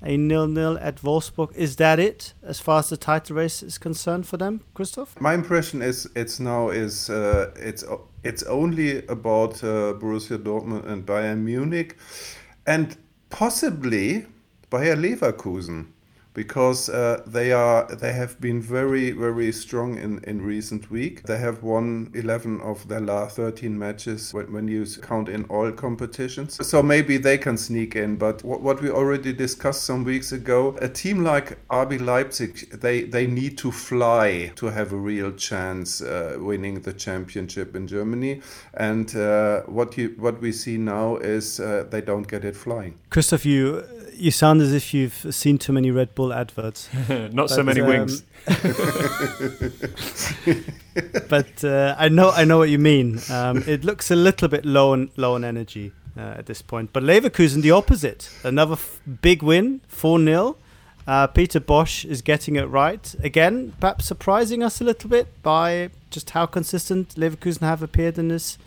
a 0.05 0.17
nil-nil 0.17 0.77
at 0.79 1.01
Wolfsburg. 1.01 1.53
Is 1.55 1.75
that 1.77 1.99
it 1.99 2.33
as 2.43 2.59
far 2.59 2.79
as 2.79 2.89
the 2.89 2.97
title 2.97 3.35
race 3.35 3.63
is 3.63 3.77
concerned 3.77 4.27
for 4.27 4.37
them, 4.37 4.61
Christoph? 4.73 5.19
My 5.19 5.33
impression 5.33 5.81
is 5.81 6.07
it's 6.15 6.39
now 6.39 6.69
is 6.69 7.09
uh, 7.09 7.51
it's 7.55 7.83
it's 8.23 8.43
only 8.43 9.05
about 9.07 9.63
uh, 9.63 9.93
Borussia 9.99 10.37
Dortmund 10.37 10.85
and 10.87 11.05
Bayern 11.05 11.39
Munich, 11.39 11.97
and 12.65 12.95
possibly 13.29 14.25
Bayer 14.69 14.95
Leverkusen 14.95 15.87
because 16.35 16.89
uh, 16.89 17.23
they 17.25 17.51
are 17.51 17.87
they 17.95 18.13
have 18.13 18.39
been 18.39 18.61
very 18.61 19.11
very 19.11 19.51
strong 19.51 19.97
in 19.97 20.19
in 20.25 20.41
recent 20.41 20.91
week. 20.91 21.23
They 21.23 21.37
have 21.37 21.63
won 21.63 22.11
11 22.13 22.61
of 22.61 22.87
their 22.87 22.99
last 22.99 23.37
13 23.37 23.77
matches 23.79 24.33
when, 24.33 24.51
when 24.51 24.67
you 24.67 24.85
count 25.01 25.29
in 25.29 25.45
all 25.45 25.71
competitions. 25.71 26.57
So 26.67 26.83
maybe 26.83 27.17
they 27.17 27.37
can 27.37 27.57
sneak 27.57 27.95
in. 27.95 28.17
But 28.17 28.43
what, 28.43 28.61
what 28.61 28.81
we 28.81 28.89
already 28.89 29.33
discussed 29.33 29.83
some 29.83 30.03
weeks 30.03 30.31
ago, 30.31 30.75
a 30.81 30.89
team 30.89 31.23
like 31.23 31.57
RB 31.69 32.01
Leipzig, 32.01 32.69
they 32.81 33.03
they 33.03 33.25
need 33.25 33.57
to 33.59 33.71
fly 33.71 34.51
to 34.55 34.67
have 34.67 34.93
a 34.93 34.97
real 34.97 35.31
chance 35.31 36.01
uh, 36.01 36.35
winning 36.37 36.81
the 36.81 36.93
championship 36.93 37.75
in 37.75 37.87
Germany. 37.87 38.41
And 38.73 39.15
uh, 39.15 39.61
what 39.61 39.97
you 39.97 40.15
what 40.17 40.41
we 40.41 40.51
see 40.51 40.77
now 40.77 41.17
is 41.17 41.59
uh, 41.59 41.85
they 41.89 42.01
don't 42.01 42.27
get 42.27 42.43
it 42.43 42.55
flying. 42.55 42.95
Christoph, 43.09 43.45
you 43.45 43.83
you 44.17 44.31
sound 44.31 44.61
as 44.61 44.73
if 44.73 44.93
you've 44.93 45.27
seen 45.31 45.57
too 45.57 45.73
many 45.73 45.91
Red 45.91 46.15
Bull 46.15 46.33
adverts. 46.33 46.89
Not 47.09 47.49
so 47.49 47.63
many 47.63 47.81
um, 47.81 47.87
wings. 47.87 48.23
but 51.29 51.63
uh, 51.63 51.95
I 51.97 52.09
know 52.09 52.31
I 52.31 52.45
know 52.45 52.57
what 52.57 52.69
you 52.69 52.79
mean. 52.79 53.19
Um, 53.29 53.63
it 53.67 53.83
looks 53.83 54.11
a 54.11 54.15
little 54.15 54.47
bit 54.47 54.65
low 54.65 54.93
on 54.93 55.11
low 55.17 55.35
on 55.35 55.43
energy 55.43 55.91
uh, 56.17 56.35
at 56.37 56.45
this 56.45 56.61
point. 56.61 56.91
But 56.93 57.03
Leverkusen, 57.03 57.61
the 57.61 57.71
opposite, 57.71 58.29
another 58.43 58.73
f- 58.73 59.01
big 59.21 59.43
win, 59.43 59.81
four 59.87 60.19
0 60.19 60.57
uh, 61.07 61.27
Peter 61.27 61.59
Bosz 61.59 62.05
is 62.05 62.21
getting 62.21 62.55
it 62.55 62.63
right 62.63 63.15
again, 63.21 63.73
perhaps 63.79 64.05
surprising 64.05 64.63
us 64.63 64.81
a 64.81 64.83
little 64.83 65.09
bit 65.09 65.27
by 65.43 65.89
just 66.09 66.31
how 66.31 66.45
consistent 66.45 67.15
Leverkusen 67.15 67.61
have 67.61 67.83
appeared 67.83 68.17
in 68.17 68.29
this 68.29 68.57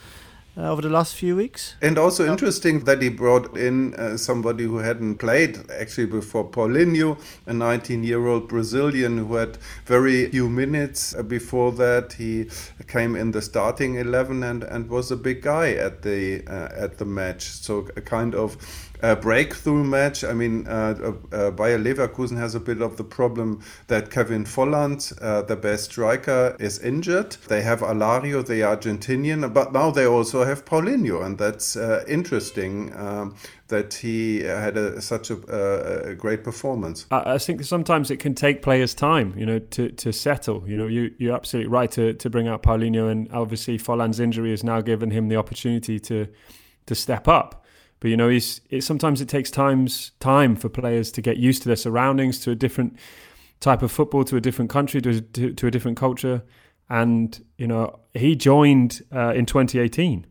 over 0.67 0.83
the 0.83 0.89
last 0.89 1.15
few 1.15 1.37
weeks. 1.37 1.75
And 1.81 1.99
also 1.99 2.25
yep. 2.25 2.33
interesting 2.33 2.85
that 2.85 3.01
he 3.01 3.09
brought 3.09 3.57
in 3.57 3.95
uh, 3.95 4.17
somebody 4.17 4.65
who 4.65 4.79
hadn't 4.79 5.17
played 5.17 5.59
actually 5.71 6.07
before 6.07 6.49
Paulinho, 6.49 7.19
a 7.47 7.53
19 7.53 8.03
year 8.03 8.27
old 8.27 8.49
Brazilian 8.49 9.19
who 9.19 9.35
had 9.35 9.59
very 9.87 10.31
few 10.31 10.49
minutes 10.49 11.15
uh, 11.15 11.23
before 11.23 11.73
that. 11.73 12.15
He 12.15 12.49
came 12.87 13.15
in 13.15 13.31
the 13.31 13.43
starting 13.43 13.97
11 13.97 14.43
and, 14.43 14.65
and 14.65 14.89
was 14.89 15.11
a 15.11 15.17
big 15.17 15.43
guy 15.43 15.73
at 15.73 16.03
the 16.03 16.45
uh, 16.47 16.69
at 16.77 16.99
the 16.99 17.05
match. 17.05 17.45
So 17.45 17.89
a 17.97 18.01
kind 18.01 18.35
of 18.35 18.57
a 19.03 19.17
breakthrough 19.17 19.85
match. 19.85 20.25
I 20.25 20.33
mean, 20.33 20.67
uh, 20.67 21.13
uh, 21.33 21.51
Bayer 21.51 21.79
Leverkusen 21.79 22.37
has 22.39 22.55
a 22.55 22.61
bit 22.61 22.81
of 22.83 22.97
the 22.97 23.05
problem 23.05 23.63
that 23.87 24.11
Kevin 24.11 24.45
Volland, 24.45 25.13
uh, 25.23 25.43
the 25.43 25.57
best 25.57 25.85
striker, 25.85 26.57
is 26.59 26.79
injured. 26.81 27.37
They 27.49 27.63
have 27.63 27.81
Alario, 27.81 28.47
the 28.47 28.61
Argentinian, 28.61 29.53
but 29.53 29.73
now 29.73 29.91
they 29.91 30.07
also 30.07 30.45
have 30.45 30.65
Paulinho, 30.65 31.25
and 31.25 31.39
that's 31.39 31.77
uh, 31.77 32.05
interesting. 32.09 32.97
Um, 32.97 33.37
that 33.69 33.93
he 33.93 34.41
had 34.41 34.79
a, 34.79 34.99
such 35.03 35.31
a, 35.31 36.09
a, 36.09 36.15
great 36.15 36.43
performance. 36.43 37.05
I, 37.11 37.35
I, 37.35 37.39
think 37.39 37.63
sometimes 37.65 38.11
it 38.11 38.17
can 38.17 38.35
take 38.35 38.63
players 38.63 38.95
time, 38.95 39.35
you 39.37 39.45
know, 39.45 39.59
to, 39.59 39.91
to 39.91 40.11
settle. 40.11 40.67
You 40.67 40.79
know, 40.79 40.87
you, 40.87 41.15
you're 41.19 41.35
absolutely 41.35 41.71
right 41.71 41.91
to, 41.91 42.15
to 42.15 42.31
bring 42.31 42.49
out 42.49 42.63
Paulinho, 42.63 43.11
and 43.11 43.31
obviously 43.31 43.79
Volland's 43.79 44.21
injury 44.21 44.53
has 44.53 44.65
now 44.65 44.81
given 44.81 45.11
him 45.11 45.29
the 45.29 45.37
opportunity 45.37 46.01
to 46.01 46.29
to 46.89 46.95
step 46.95 47.29
up. 47.29 47.58
But 48.01 48.11
you 48.11 48.17
know, 48.17 48.29
he's 48.29 48.61
it, 48.71 48.83
sometimes 48.83 49.21
it 49.21 49.29
takes 49.29 49.51
times 49.51 50.13
time 50.21 50.57
for 50.57 50.69
players 50.69 51.11
to 51.13 51.23
get 51.23 51.37
used 51.37 51.63
to 51.63 51.69
their 51.69 51.77
surroundings, 51.77 52.39
to 52.41 52.51
a 52.51 52.55
different 52.55 52.97
type 53.61 53.83
of 53.83 53.91
football, 53.91 54.25
to 54.25 54.37
a 54.37 54.41
different 54.41 54.71
country, 54.71 55.01
to 55.03 55.21
to, 55.21 55.53
to 55.53 55.67
a 55.67 55.71
different 55.71 55.97
culture. 55.97 56.43
And 56.89 57.45
you 57.57 57.67
know, 57.67 57.99
he 58.15 58.35
joined 58.35 59.03
uh, 59.15 59.33
in 59.35 59.47
2018, 59.47 60.27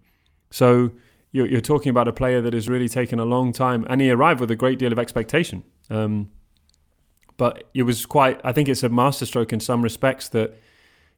so 0.50 0.92
you're, 1.32 1.46
you're, 1.46 1.62
talking 1.62 1.92
about 1.92 2.08
a 2.08 2.14
player 2.14 2.42
that 2.42 2.54
has 2.54 2.68
really 2.68 2.90
taken 2.90 3.20
a 3.20 3.26
long 3.26 3.52
time, 3.52 3.86
and 3.90 4.02
he 4.02 4.10
arrived 4.10 4.40
with 4.40 4.50
a 4.50 4.56
great 4.56 4.80
deal 4.80 4.92
of 4.92 4.98
expectation. 4.98 5.64
Um, 5.90 6.32
but 7.36 7.70
it 7.74 7.84
was 7.84 8.06
quite. 8.06 8.42
I 8.44 8.54
think 8.54 8.70
it's 8.70 8.82
a 8.82 8.90
masterstroke 8.90 9.54
in 9.54 9.60
some 9.60 9.84
respects 9.84 10.30
that 10.30 10.58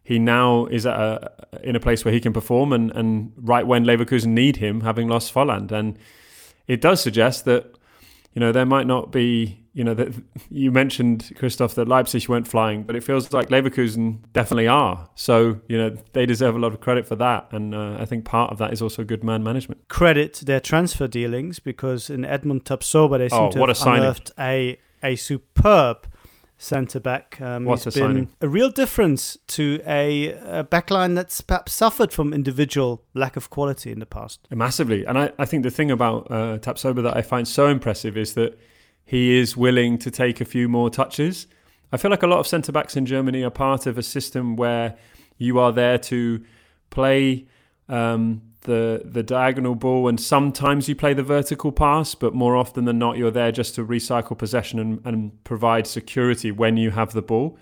he 0.04 0.20
now 0.20 0.66
is 0.66 0.86
at 0.86 1.00
a, 1.00 1.32
in 1.64 1.76
a 1.76 1.80
place 1.80 2.04
where 2.04 2.14
he 2.14 2.20
can 2.20 2.34
perform 2.34 2.74
and, 2.74 2.92
and 2.92 3.32
right 3.38 3.68
when 3.68 3.86
Leverkusen 3.86 4.28
need 4.28 4.58
him, 4.58 4.82
having 4.82 5.08
lost 5.08 5.34
Volland. 5.34 5.72
And 5.72 5.98
it 6.70 6.80
does 6.80 7.02
suggest 7.02 7.44
that 7.46 7.76
you 8.34 8.40
know 8.40 8.54
there 8.54 8.66
might 8.66 8.88
not 8.88 9.12
be 9.12 9.66
you 9.74 9.84
know 9.84 9.94
that 9.96 10.14
you 10.50 10.72
mentioned 10.72 11.34
Christoph 11.36 11.76
that 11.76 11.90
Leipzig 11.90 12.30
weren't 12.30 12.48
flying, 12.48 12.84
but 12.84 12.96
it 12.96 13.04
feels 13.04 13.34
like 13.34 13.50
Leverkusen 13.50 14.20
definitely 14.32 14.68
are. 14.68 15.10
So 15.16 15.60
you 15.68 15.78
know 15.78 15.98
they 16.14 16.26
deserve 16.26 16.56
a 16.56 16.60
lot 16.60 16.72
of 16.72 16.80
credit 16.80 17.06
for 17.06 17.18
that, 17.18 17.50
and 17.52 17.76
uh, 17.76 17.98
I 18.00 18.06
think 18.06 18.24
part 18.24 18.52
of 18.52 18.60
that 18.60 18.72
is 18.72 18.82
also 18.82 19.04
good 19.04 19.24
man 19.24 19.44
management. 19.44 19.88
Credit 19.90 20.34
their 20.46 20.62
transfer 20.62 21.08
dealings 21.08 21.60
because 21.60 22.10
in 22.10 22.24
Edmond 22.24 22.64
Tapsoba 22.66 23.18
they 23.18 23.30
seem 23.30 23.40
oh, 23.40 23.52
to 23.52 23.60
have 23.66 23.88
unearthed 23.88 24.32
a 24.40 24.78
a 25.04 25.16
superb 25.16 26.08
centre 26.60 27.00
back. 27.00 27.40
Um, 27.42 27.66
What's 27.66 27.86
he's 27.86 27.96
a 27.96 28.00
been 28.00 28.08
signing? 28.10 28.30
a 28.42 28.50
real 28.50 28.70
difference 28.70 29.38
to 29.48 29.82
a, 29.88 30.34
a 30.34 30.64
backline 30.64 31.16
that's 31.16 31.42
perhaps 31.42 31.74
suffered 31.74 32.12
from 32.12 32.34
individual 32.34 33.02
lack 33.14 33.36
of 33.38 33.50
quality 33.50 33.92
in 33.92 34.00
the 34.00 34.06
past. 34.06 34.46
Massively. 34.52 35.06
And 35.06 35.18
I, 35.18 35.32
I 35.40 35.46
think 35.46 35.64
the 35.64 35.72
thing 35.72 35.90
about 35.90 36.30
uh, 36.30 36.60
Tapsoba 36.60 37.02
that 37.02 37.18
I 37.18 37.22
find 37.22 37.48
so 37.48 37.68
impressive 37.68 38.18
is 38.18 38.34
that 38.34 38.60
he 39.06 39.40
is 39.40 39.58
willing 39.58 39.98
to 40.00 40.12
take 40.12 40.42
a 40.42 40.46
few 40.46 40.68
more 40.68 40.90
touches. 40.90 41.48
I 41.92 41.98
feel 41.98 42.12
like 42.12 42.24
a 42.24 42.28
lot 42.28 42.40
of 42.40 42.46
centre 42.46 42.74
backs 42.74 42.96
in 42.96 43.06
Germany 43.06 43.42
are 43.44 43.50
part 43.50 43.88
of 43.88 43.98
a 43.98 44.04
system 44.04 44.56
where 44.58 44.96
you 45.38 45.58
are 45.60 45.72
there 45.72 45.98
to 45.98 46.44
play 46.90 47.48
um, 47.88 48.42
the 48.62 49.02
the 49.06 49.24
diagonal 49.24 49.76
ball, 49.76 50.08
and 50.08 50.20
sometimes 50.20 50.90
you 50.90 50.96
play 50.96 51.14
the 51.14 51.24
vertical 51.24 51.72
pass, 51.72 52.16
but 52.16 52.34
more 52.34 52.56
often 52.56 52.86
than 52.86 53.00
not, 53.00 53.18
you're 53.18 53.32
there 53.32 53.52
just 53.52 53.76
to 53.76 53.86
recycle 53.86 54.38
possession 54.38 54.80
and, 54.80 55.02
and 55.06 55.44
provide 55.44 55.88
security 55.88 56.52
when 56.52 56.78
you 56.78 56.92
have 56.92 57.14
the 57.14 57.22
ball. 57.22 57.58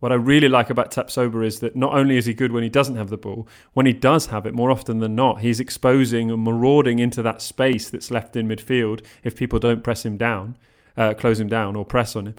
What 0.00 0.10
I 0.10 0.16
really 0.16 0.48
like 0.48 0.68
about 0.68 0.90
Tapsoba 0.90 1.46
is 1.46 1.60
that 1.60 1.76
not 1.76 1.94
only 1.94 2.16
is 2.16 2.26
he 2.26 2.34
good 2.34 2.50
when 2.50 2.64
he 2.64 2.68
doesn't 2.68 2.96
have 2.96 3.08
the 3.08 3.16
ball, 3.16 3.46
when 3.72 3.86
he 3.86 3.92
does 3.92 4.26
have 4.26 4.46
it, 4.46 4.52
more 4.52 4.72
often 4.72 4.98
than 4.98 5.14
not, 5.14 5.42
he's 5.42 5.60
exposing 5.60 6.28
and 6.28 6.42
marauding 6.42 6.98
into 6.98 7.22
that 7.22 7.40
space 7.40 7.88
that's 7.88 8.10
left 8.10 8.34
in 8.34 8.48
midfield 8.48 9.04
if 9.22 9.36
people 9.36 9.60
don't 9.60 9.84
press 9.84 10.04
him 10.04 10.16
down, 10.16 10.56
uh, 10.96 11.14
close 11.14 11.38
him 11.38 11.46
down, 11.46 11.76
or 11.76 11.84
press 11.84 12.16
on 12.16 12.26
him. 12.26 12.34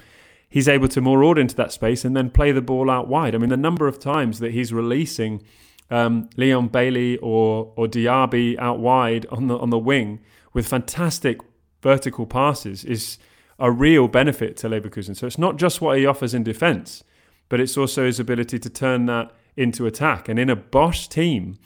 He's 0.49 0.67
able 0.67 0.89
to 0.89 0.99
maraud 0.99 1.37
into 1.37 1.55
that 1.55 1.71
space 1.71 2.03
and 2.03 2.17
then 2.17 2.29
play 2.29 2.51
the 2.51 2.61
ball 2.61 2.89
out 2.89 3.07
wide. 3.07 3.33
I 3.33 3.37
mean, 3.37 3.49
the 3.49 3.55
number 3.55 3.87
of 3.87 3.97
times 3.97 4.39
that 4.39 4.51
he's 4.51 4.73
releasing 4.73 5.41
um, 5.89 6.29
Leon 6.37 6.67
Bailey 6.69 7.17
or 7.17 7.73
or 7.75 7.87
Diaby 7.87 8.57
out 8.59 8.79
wide 8.79 9.25
on 9.27 9.47
the 9.47 9.57
on 9.57 9.69
the 9.69 9.79
wing 9.79 10.19
with 10.53 10.67
fantastic 10.67 11.39
vertical 11.81 12.25
passes 12.25 12.83
is 12.83 13.17
a 13.59 13.71
real 13.71 14.07
benefit 14.07 14.57
to 14.57 14.69
Leverkusen. 14.69 15.15
So 15.15 15.27
it's 15.27 15.37
not 15.37 15.57
just 15.57 15.81
what 15.81 15.97
he 15.97 16.05
offers 16.05 16.33
in 16.33 16.43
defence, 16.43 17.03
but 17.49 17.59
it's 17.59 17.77
also 17.77 18.05
his 18.05 18.19
ability 18.19 18.59
to 18.59 18.69
turn 18.69 19.05
that 19.07 19.31
into 19.55 19.85
attack. 19.85 20.27
And 20.27 20.39
in 20.39 20.49
a 20.49 20.55
Bosz 20.55 21.07
team, 21.07 21.59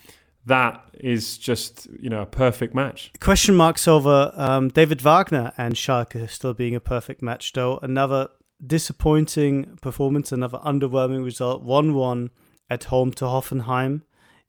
that 0.44 0.82
is 0.94 1.38
just 1.38 1.86
you 2.00 2.10
know 2.10 2.22
a 2.22 2.26
perfect 2.26 2.74
match. 2.74 3.12
Question 3.20 3.54
marks 3.54 3.86
over 3.86 4.32
um, 4.34 4.68
David 4.68 5.00
Wagner 5.00 5.52
and 5.56 5.74
Schalke 5.74 6.28
still 6.28 6.54
being 6.54 6.74
a 6.74 6.80
perfect 6.80 7.22
match, 7.22 7.52
though. 7.52 7.78
Another 7.82 8.28
disappointing 8.64 9.78
performance, 9.80 10.32
another 10.32 10.58
underwhelming 10.58 11.24
result. 11.24 11.62
One-one 11.62 12.30
at 12.70 12.84
home 12.84 13.12
to 13.12 13.24
Hoffenheim. 13.24 14.02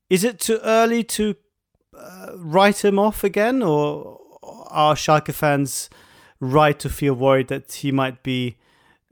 Is 0.09 0.23
it 0.23 0.39
too 0.39 0.59
early 0.63 1.03
to 1.03 1.35
uh, 1.97 2.31
write 2.35 2.83
him 2.83 2.97
off 2.99 3.23
again, 3.23 3.61
or 3.61 4.19
are 4.41 4.95
Schalke 4.95 5.33
fans 5.33 5.89
right 6.39 6.79
to 6.79 6.89
feel 6.89 7.13
worried 7.13 7.47
that 7.49 7.71
he 7.73 7.91
might 7.91 8.23
be 8.23 8.57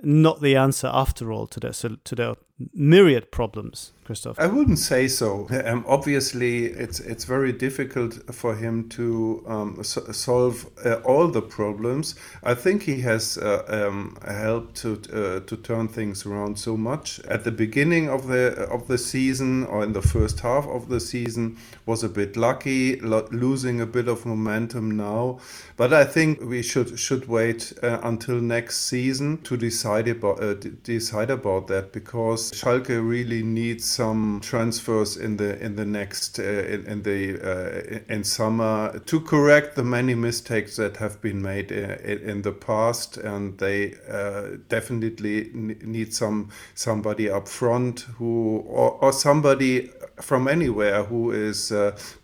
not 0.01 0.41
the 0.41 0.55
answer 0.55 0.89
after 0.93 1.31
all 1.31 1.47
to 1.47 1.59
their 1.59 1.71
to 1.71 2.15
their 2.15 2.35
myriad 2.73 3.31
problems, 3.31 3.93
Christoph? 4.07 4.39
I 4.39 4.47
wouldn't 4.47 4.79
say 4.79 5.09
so. 5.09 5.47
Um, 5.65 5.83
obviously, 5.85 6.67
it's 6.67 7.01
it's 7.01 7.25
very 7.25 7.51
difficult 7.51 8.13
for 8.33 8.55
him 8.55 8.87
to 8.89 9.43
um, 9.45 9.83
so 9.83 10.01
solve 10.13 10.65
uh, 10.85 11.01
all 11.03 11.27
the 11.27 11.41
problems. 11.41 12.15
I 12.41 12.53
think 12.55 12.83
he 12.83 13.01
has 13.01 13.37
uh, 13.37 13.63
um, 13.67 14.17
helped 14.25 14.75
to 14.83 14.91
uh, 14.93 15.39
to 15.41 15.57
turn 15.57 15.89
things 15.89 16.25
around 16.25 16.57
so 16.57 16.77
much. 16.77 17.19
At 17.27 17.43
the 17.43 17.51
beginning 17.51 18.07
of 18.09 18.27
the 18.27 18.67
of 18.71 18.87
the 18.87 18.97
season 18.97 19.65
or 19.65 19.83
in 19.83 19.91
the 19.91 20.01
first 20.01 20.39
half 20.39 20.65
of 20.67 20.87
the 20.87 21.01
season 21.01 21.57
was 21.85 22.01
a 22.03 22.09
bit 22.09 22.37
lucky, 22.37 23.01
lo 23.01 23.27
losing 23.31 23.81
a 23.81 23.85
bit 23.85 24.07
of 24.07 24.25
momentum 24.25 24.95
now. 24.95 25.39
But 25.75 25.91
I 25.91 26.05
think 26.05 26.39
we 26.39 26.61
should 26.63 26.97
should 26.97 27.27
wait 27.27 27.73
uh, 27.83 27.99
until 28.03 28.35
next 28.35 28.87
season 28.87 29.41
to 29.43 29.57
decide 29.57 30.07
about 30.07 30.41
uh, 30.41 30.53
decide 30.83 31.29
about 31.29 31.67
that 31.67 31.91
because 31.91 32.51
Schalke 32.53 32.97
really 33.13 33.43
needs 33.43 33.96
some 33.97 34.39
transfers 34.41 35.17
in 35.17 35.37
the 35.37 35.59
in 35.65 35.75
the 35.75 35.85
next 35.85 36.39
uh, 36.39 36.43
in, 36.43 36.85
in, 36.85 37.03
the 37.03 37.21
uh, 37.41 38.13
in 38.13 38.23
summer 38.23 38.99
to 39.05 39.19
correct 39.19 39.75
the 39.75 39.83
many 39.83 40.15
mistakes 40.15 40.75
that 40.75 40.97
have 40.97 41.19
been 41.21 41.41
made 41.41 41.71
in, 41.71 41.89
uh, 41.89 42.31
in 42.31 42.41
the 42.43 42.51
past, 42.51 43.17
and 43.17 43.57
they 43.57 43.95
uh, 44.09 44.57
definitely 44.69 45.49
need 45.53 46.13
some 46.13 46.49
somebody 46.75 47.29
up 47.29 47.47
front 47.47 48.01
who 48.17 48.63
or, 48.67 48.91
or 49.01 49.11
somebody 49.11 49.89
from 50.21 50.47
anywhere 50.47 51.03
who 51.03 51.31
is 51.31 51.71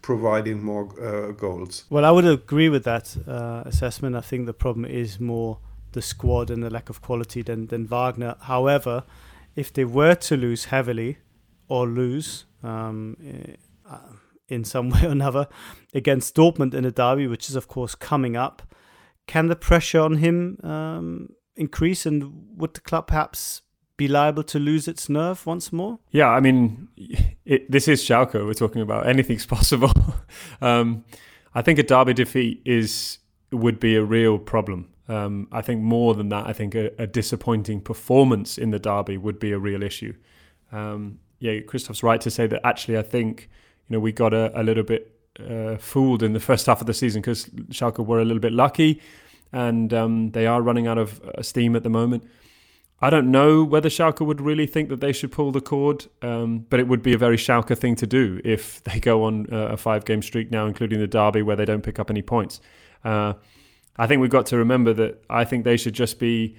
providing 0.02 0.64
more 0.64 0.86
goals. 1.34 1.86
Well, 1.90 2.06
I 2.06 2.12
would 2.12 2.26
agree 2.26 2.70
with 2.70 2.84
that 2.86 3.16
assessment. 3.66 4.16
I 4.16 4.22
think 4.22 4.46
the 4.46 4.54
problem 4.54 4.86
is 4.86 5.20
more 5.20 5.58
the 5.92 6.02
squad 6.02 6.50
and 6.50 6.64
the 6.64 6.70
lack 6.70 6.90
of 6.90 7.02
quality 7.02 7.44
than, 7.44 7.68
than 7.68 7.86
Wagner. 7.86 8.36
However, 8.42 9.04
if 9.56 9.72
they 9.72 9.86
were 9.86 10.16
to 10.16 10.36
lose 10.36 10.66
heavily 10.66 11.18
or 11.74 11.88
lose 11.88 12.46
um, 12.62 13.18
uh, 13.90 13.98
in 14.48 14.64
some 14.64 14.90
way 14.94 15.06
or 15.06 15.10
another 15.10 15.48
against 15.94 16.36
Dortmund 16.36 16.76
in 16.76 16.86
a 16.86 16.92
derby, 16.92 17.26
which 17.26 17.50
is 17.50 17.56
of 17.56 17.68
course 17.68 17.96
coming 17.96 18.38
up, 18.38 18.62
can 19.26 19.48
the 19.48 19.56
pressure 19.56 20.02
on 20.02 20.18
him 20.18 20.60
um, 20.64 21.30
increase? 21.56 22.06
And 22.06 22.58
would 22.58 22.76
the 22.76 22.82
club 22.82 23.08
perhaps 23.08 23.64
be 23.98 24.08
liable 24.08 24.44
to 24.44 24.60
lose 24.60 24.88
its 24.88 25.10
nerve 25.10 25.48
once 25.48 25.74
more? 25.74 25.98
Yeah, 26.12 26.30
I 26.30 26.42
mean, 26.42 26.90
it, 27.44 27.72
this 27.72 27.88
is 27.88 28.04
Schalke. 28.04 28.46
We're 28.46 28.54
talking 28.54 28.82
about 28.84 29.08
anything's 29.14 29.48
possible. 29.48 29.92
um, 30.62 31.04
I 31.56 31.64
think 31.64 31.80
a 31.80 31.84
derby 31.84 32.14
defeat 32.14 32.62
is 32.66 33.18
would 33.52 33.80
be 33.80 33.96
a 33.96 34.04
real 34.04 34.38
problem. 34.38 34.90
Um, 35.08 35.48
I 35.52 35.62
think 35.62 35.82
more 35.82 36.14
than 36.14 36.30
that, 36.30 36.48
I 36.48 36.54
think 36.54 36.76
a, 36.76 36.92
a, 36.98 37.06
disappointing 37.06 37.82
performance 37.82 38.58
in 38.58 38.72
the 38.72 38.80
derby 38.80 39.18
would 39.18 39.38
be 39.38 39.52
a 39.52 39.60
real 39.60 39.84
issue. 39.84 40.14
Um, 40.72 41.20
yeah, 41.44 41.60
Christoph's 41.60 42.04
right 42.04 42.22
to 42.22 42.32
say 42.32 42.48
that. 42.48 42.66
Actually, 42.66 42.98
I 42.98 43.02
think 43.02 43.50
you 43.90 43.94
know 43.94 44.00
we 44.00 44.14
got 44.14 44.34
a, 44.34 44.58
a 44.60 44.64
little 44.64 44.84
bit 44.84 45.12
uh, 45.38 45.76
fooled 45.76 46.24
in 46.24 46.32
the 46.32 46.40
first 46.40 46.66
half 46.68 46.80
of 46.80 46.88
the 46.88 46.94
season 46.94 47.22
because 47.22 47.48
Schalke 47.70 48.06
were 48.06 48.22
a 48.22 48.24
little 48.24 48.40
bit 48.40 48.54
lucky, 48.54 49.02
and 49.52 49.94
um, 49.94 50.32
they 50.32 50.48
are 50.48 50.62
running 50.62 50.88
out 50.88 50.98
of 50.98 51.20
uh, 51.22 51.42
steam 51.42 51.76
at 51.76 51.84
the 51.84 51.90
moment. 51.90 52.24
I 53.02 53.10
don't 53.10 53.30
know 53.30 53.62
whether 53.62 53.90
Schalke 53.90 54.26
would 54.26 54.40
really 54.40 54.66
think 54.66 54.88
that 54.88 55.02
they 55.02 55.12
should 55.12 55.34
pull 55.34 55.52
the 55.52 55.60
cord, 55.60 56.06
um, 56.22 56.60
but 56.70 56.80
it 56.80 56.88
would 56.88 57.04
be 57.04 57.12
a 57.12 57.18
very 57.18 57.36
Schalke 57.36 57.78
thing 57.78 57.98
to 57.98 58.08
do 58.08 58.40
if 58.46 58.82
they 58.86 59.02
go 59.02 59.26
on 59.26 59.48
a 59.52 59.76
five 59.76 60.06
game 60.06 60.22
streak 60.22 60.50
now, 60.50 60.66
including 60.66 61.02
the 61.02 61.08
derby, 61.08 61.42
where 61.42 61.58
they 61.58 61.66
don't 61.66 61.84
pick 61.84 62.00
up 62.00 62.10
any 62.10 62.22
points. 62.22 62.62
Uh, 63.04 63.34
I 63.98 64.08
think 64.08 64.22
we've 64.22 64.32
got 64.32 64.46
to 64.46 64.58
remember 64.58 64.94
that 64.94 65.22
I 65.30 65.44
think 65.44 65.66
they 65.66 65.76
should 65.76 65.94
just 65.94 66.20
be 66.20 66.56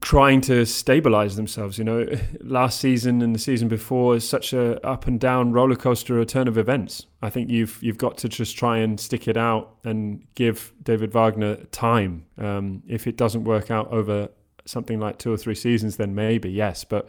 trying 0.00 0.40
to 0.42 0.64
stabilize 0.66 1.36
themselves. 1.36 1.78
You 1.78 1.84
know, 1.84 2.06
last 2.40 2.80
season 2.80 3.22
and 3.22 3.34
the 3.34 3.38
season 3.38 3.68
before 3.68 4.16
is 4.16 4.28
such 4.28 4.52
a 4.52 4.84
up 4.86 5.06
and 5.06 5.18
down 5.18 5.52
roller 5.52 5.76
coaster, 5.76 6.18
a 6.20 6.26
turn 6.26 6.48
of 6.48 6.58
events. 6.58 7.06
I 7.22 7.30
think 7.30 7.50
you've 7.50 7.82
you've 7.82 7.98
got 7.98 8.18
to 8.18 8.28
just 8.28 8.56
try 8.56 8.78
and 8.78 8.98
stick 8.98 9.28
it 9.28 9.36
out 9.36 9.76
and 9.84 10.26
give 10.34 10.72
David 10.82 11.12
Wagner 11.12 11.56
time. 11.66 12.26
Um, 12.38 12.82
if 12.86 13.06
it 13.06 13.16
doesn't 13.16 13.44
work 13.44 13.70
out 13.70 13.92
over 13.92 14.28
something 14.66 14.98
like 14.98 15.18
two 15.18 15.32
or 15.32 15.36
three 15.36 15.54
seasons, 15.54 15.96
then 15.96 16.14
maybe 16.14 16.50
yes. 16.50 16.84
But 16.84 17.08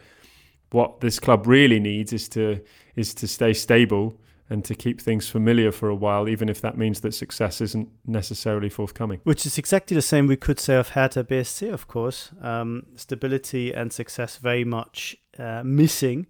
what 0.70 1.00
this 1.00 1.18
club 1.18 1.46
really 1.46 1.80
needs 1.80 2.12
is 2.12 2.28
to 2.30 2.60
is 2.96 3.14
to 3.14 3.28
stay 3.28 3.52
stable 3.52 4.18
and 4.48 4.64
to 4.64 4.74
keep 4.74 5.00
things 5.00 5.28
familiar 5.28 5.72
for 5.72 5.88
a 5.88 5.94
while, 5.94 6.28
even 6.28 6.48
if 6.48 6.60
that 6.60 6.78
means 6.78 7.00
that 7.00 7.14
success 7.14 7.60
isn't 7.60 7.88
necessarily 8.06 8.68
forthcoming. 8.68 9.20
Which 9.24 9.44
is 9.46 9.58
exactly 9.58 9.94
the 9.94 10.02
same 10.02 10.26
we 10.26 10.36
could 10.36 10.60
say 10.60 10.76
of 10.76 10.90
Hertha 10.90 11.24
BSC, 11.24 11.72
of 11.72 11.88
course. 11.88 12.30
Um, 12.40 12.86
stability 12.94 13.72
and 13.72 13.92
success 13.92 14.36
very 14.36 14.64
much 14.64 15.16
uh, 15.38 15.62
missing 15.64 16.26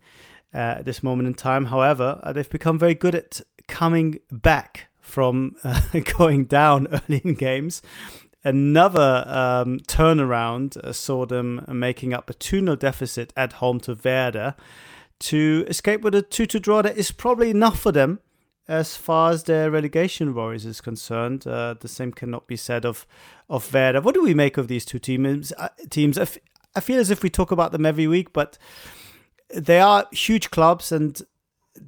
uh, 0.54 0.78
at 0.78 0.84
this 0.84 1.02
moment 1.02 1.26
in 1.28 1.34
time. 1.34 1.66
However, 1.66 2.20
uh, 2.22 2.32
they've 2.32 2.48
become 2.48 2.78
very 2.78 2.94
good 2.94 3.14
at 3.14 3.42
coming 3.68 4.20
back 4.30 4.88
from 5.00 5.56
uh, 5.62 5.80
going 6.18 6.46
down 6.46 6.86
early 7.08 7.20
in 7.22 7.34
games 7.34 7.82
Another 8.46 9.24
um, 9.26 9.80
turnaround 9.88 10.76
uh, 10.76 10.92
saw 10.92 11.26
them 11.26 11.64
making 11.66 12.14
up 12.14 12.30
a 12.30 12.34
2 12.34 12.60
0 12.60 12.76
deficit 12.76 13.32
at 13.36 13.54
home 13.54 13.80
to 13.80 13.98
Werder 14.04 14.54
to 15.18 15.64
escape 15.68 16.02
with 16.02 16.14
a 16.14 16.22
2 16.22 16.46
2 16.46 16.58
draw 16.58 16.82
that 16.82 16.96
is 16.96 17.10
probably 17.10 17.50
enough 17.50 17.78
for 17.78 17.92
them 17.92 18.20
as 18.68 18.96
far 18.96 19.30
as 19.30 19.44
their 19.44 19.70
relegation 19.70 20.34
worries 20.34 20.66
is 20.66 20.80
concerned. 20.80 21.46
Uh, 21.46 21.74
the 21.78 21.88
same 21.88 22.12
cannot 22.12 22.46
be 22.46 22.56
said 22.56 22.84
of, 22.84 23.06
of 23.48 23.72
Werder. 23.72 24.00
What 24.00 24.14
do 24.14 24.22
we 24.22 24.34
make 24.34 24.56
of 24.56 24.68
these 24.68 24.84
two 24.84 24.98
teams? 24.98 25.52
Uh, 25.56 25.68
teams? 25.88 26.18
I, 26.18 26.22
f- 26.22 26.38
I 26.74 26.80
feel 26.80 26.98
as 26.98 27.10
if 27.10 27.22
we 27.22 27.30
talk 27.30 27.52
about 27.52 27.72
them 27.72 27.86
every 27.86 28.06
week, 28.06 28.32
but 28.32 28.58
they 29.54 29.80
are 29.80 30.06
huge 30.10 30.50
clubs 30.50 30.90
and 30.90 31.22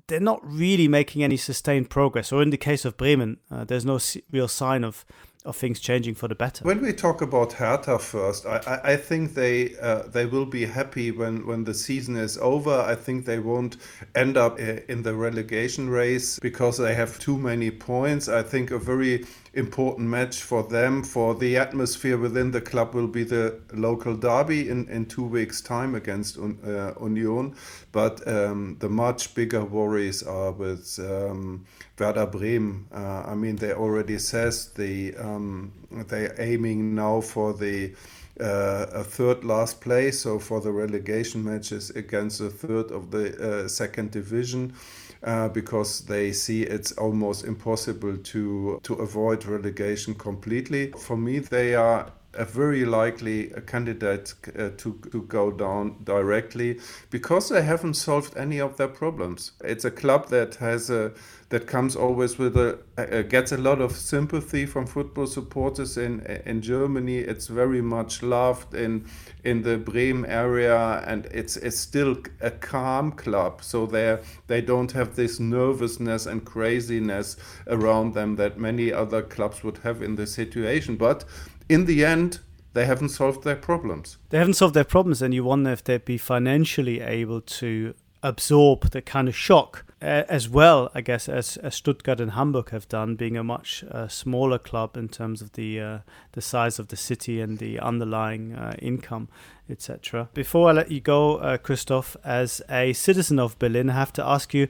they're 0.07 0.21
not 0.21 0.41
really 0.45 0.87
making 0.87 1.23
any 1.23 1.37
sustained 1.37 1.91
progress. 1.91 2.31
Or 2.33 2.43
in 2.43 2.51
the 2.51 2.57
case 2.57 2.85
of 2.85 2.97
Bremen, 2.97 3.39
uh, 3.51 3.65
there's 3.65 3.85
no 3.85 3.99
real 4.31 4.49
sign 4.49 4.85
of 4.85 5.05
of 5.49 5.57
things 5.57 5.81
changing 5.81 6.15
for 6.15 6.29
the 6.29 6.35
better. 6.35 6.63
When 6.63 6.83
we 6.83 6.93
talk 6.93 7.23
about 7.23 7.55
Hertha 7.55 7.99
first, 7.99 8.45
I, 8.45 8.81
I 8.85 8.97
think 8.97 9.35
they 9.35 9.77
uh, 9.79 10.03
they 10.03 10.27
will 10.27 10.45
be 10.47 10.67
happy 10.67 11.11
when, 11.11 11.47
when 11.47 11.65
the 11.65 11.75
season 11.75 12.17
is 12.17 12.37
over. 12.39 12.79
I 12.93 12.95
think 12.95 13.25
they 13.25 13.39
won't 13.39 13.79
end 14.15 14.37
up 14.37 14.61
uh, 14.61 14.81
in 14.89 15.03
the 15.03 15.15
relegation 15.15 15.89
race 15.89 16.39
because 16.39 16.77
they 16.77 16.95
have 16.95 17.19
too 17.19 17.39
many 17.39 17.71
points. 17.71 18.29
I 18.29 18.43
think 18.43 18.71
a 18.71 18.79
very 18.79 19.25
important 19.55 20.09
match 20.09 20.43
for 20.43 20.63
them, 20.63 21.03
for 21.03 21.35
the 21.35 21.57
atmosphere 21.57 22.17
within 22.17 22.51
the 22.51 22.61
club, 22.61 22.95
will 22.95 23.09
be 23.09 23.25
the 23.25 23.61
local 23.73 24.17
derby 24.17 24.69
in, 24.69 24.89
in 24.89 25.07
two 25.07 25.25
weeks' 25.25 25.61
time 25.61 25.95
against 25.95 26.39
uh, 26.39 26.93
Union. 27.01 27.55
But 27.93 28.27
um, 28.29 28.77
the 28.79 28.89
much 28.89 29.35
bigger 29.35 29.65
worries 29.65 30.23
are 30.23 30.53
with 30.53 30.99
um, 30.99 31.65
Werder 31.99 32.27
Bremen. 32.27 32.87
Uh, 32.93 33.25
I 33.27 33.35
mean, 33.35 33.57
they 33.57 33.73
already 33.73 34.19
says 34.19 34.69
the 34.71 35.15
um, 35.17 35.73
they're 35.91 36.35
aiming 36.39 36.95
now 36.95 37.21
for 37.21 37.53
the 37.53 37.95
uh, 38.41 38.87
a 38.93 39.03
third 39.03 39.45
last 39.45 39.81
place, 39.81 40.21
so 40.21 40.39
for 40.39 40.61
the 40.61 40.71
relegation 40.71 41.43
matches 41.43 41.91
against 41.91 42.39
the 42.39 42.51
third 42.51 42.93
of 42.93 43.11
the 43.11 43.65
uh, 43.65 43.69
second 43.69 44.13
division 44.13 44.75
uh, 45.23 45.49
because 45.49 46.03
they 46.03 46.33
see 46.33 46.63
it's 46.63 46.93
almost 46.93 47.45
impossible 47.45 48.17
to 48.17 48.81
to 48.83 48.95
avoid 48.95 49.45
relegation 49.47 50.15
completely. 50.15 50.93
For 50.93 51.17
me, 51.17 51.39
they 51.41 51.75
are 51.75 52.13
a 52.35 52.45
very 52.45 52.85
likely 52.85 53.51
a 53.53 53.61
candidate 53.61 54.35
uh, 54.59 54.69
to, 54.77 55.01
to 55.11 55.23
go 55.23 55.51
down 55.51 55.97
directly 56.05 56.79
because 57.11 57.49
they 57.49 57.63
haven't 57.63 57.95
solved 57.95 58.37
any 58.37 58.61
of 58.61 58.77
their 58.77 58.89
problems. 58.89 59.53
It's 59.65 59.85
a 59.85 59.91
club 59.91 60.29
that 60.29 60.57
has 60.57 60.91
a 60.91 61.13
that 61.51 61.67
comes 61.67 61.97
always 61.97 62.37
with 62.37 62.57
a 62.59 62.79
uh, 62.99 63.23
gets 63.23 63.53
a 63.53 63.57
lot 63.57 63.81
of 63.81 63.93
sympathy 63.93 64.67
from 64.67 64.87
football 64.87 65.27
supporters 65.27 65.97
in 65.97 66.21
in 66.45 66.61
Germany. 66.61 67.19
It's 67.19 67.47
very 67.47 67.81
much 67.81 68.23
loved 68.23 68.75
in 68.75 69.07
in 69.45 69.63
the 69.63 69.79
Bremen 69.79 70.27
area, 70.27 71.03
and 71.07 71.27
it's 71.27 71.57
it's 71.57 71.79
still 71.79 72.19
a 72.43 72.51
calm 72.51 73.13
club. 73.13 73.63
So 73.63 73.87
they 73.87 74.19
they 74.47 74.61
don't 74.61 74.93
have 74.93 75.17
this 75.17 75.41
nervousness 75.41 76.27
and 76.27 76.45
craziness 76.45 77.37
around 77.67 78.13
them 78.13 78.37
that 78.37 78.59
many 78.59 78.93
other 78.93 79.23
clubs 79.23 79.65
would 79.65 79.79
have 79.79 80.03
in 80.03 80.17
this 80.17 80.35
situation. 80.35 80.97
But 80.97 81.25
in 81.69 81.85
the 81.87 82.05
end, 82.05 82.41
they 82.75 82.87
haven't 82.87 83.11
solved 83.11 83.45
their 83.45 83.57
problems. 83.57 84.19
They 84.31 84.39
haven't 84.39 84.55
solved 84.55 84.75
their 84.75 84.85
problems, 84.85 85.23
and 85.23 85.35
you 85.35 85.45
wonder 85.45 85.71
if 85.71 85.83
they'd 85.85 86.05
be 86.05 86.19
financially 86.19 87.01
able 87.01 87.41
to 87.41 87.95
absorb 88.23 88.91
the 88.91 89.03
kind 89.03 89.29
of 89.29 89.37
shock 89.37 89.85
as 90.01 90.49
well, 90.49 90.91
I 90.95 91.01
guess, 91.01 91.29
as, 91.29 91.57
as 91.57 91.75
Stuttgart 91.75 92.21
and 92.21 92.33
Hamburg 92.33 92.71
have 92.71 92.89
done, 92.89 93.17
being 93.17 93.37
a 93.37 93.43
much 93.43 93.85
uh, 93.91 94.07
smaller 94.07 94.59
club 94.59 94.97
in 94.97 95.09
terms 95.09 95.43
of 95.43 95.53
the 95.53 95.81
uh, 95.81 95.99
the 96.33 96.41
size 96.41 96.79
of 96.79 96.89
the 96.89 96.97
city 96.97 97.41
and 97.41 97.59
the 97.59 97.81
underlying 97.81 98.55
uh, 98.55 98.77
income, 98.79 99.29
etc. 99.69 100.29
Before 100.35 100.69
I 100.69 100.73
let 100.73 100.93
you 100.93 101.01
go, 101.01 101.39
uh, 101.39 101.57
Christoph, 101.59 102.17
as 102.25 102.63
a 102.71 102.93
citizen 102.93 103.39
of 103.41 103.59
Berlin, 103.59 103.91
I 103.91 103.95
have 103.95 104.13
to 104.15 104.25
ask 104.25 104.55
you. 104.55 104.69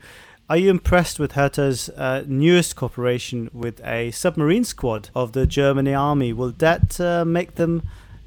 Are 0.51 0.57
you 0.57 0.70
impressed 0.70 1.20
with 1.20 1.32
Hertha's 1.32 1.90
uh, 1.90 2.24
newest 2.26 2.74
cooperation 2.74 3.51
with 3.53 3.84
a 3.84 4.11
submarine 4.12 4.64
squad 4.64 5.11
of 5.14 5.32
the 5.32 5.46
German 5.46 5.86
army? 5.88 6.32
Will 6.32 6.53
that 6.53 6.99
make 7.26 7.57
them 7.57 7.82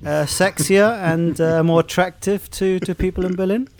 uh, 0.06 0.26
sexier 0.26 1.02
and 1.14 1.42
uh, 1.42 1.64
more 1.64 1.80
attractive 1.80 2.48
to, 2.52 2.80
to 2.82 2.94
people 2.94 3.26
in 3.26 3.36
Berlin? 3.36 3.68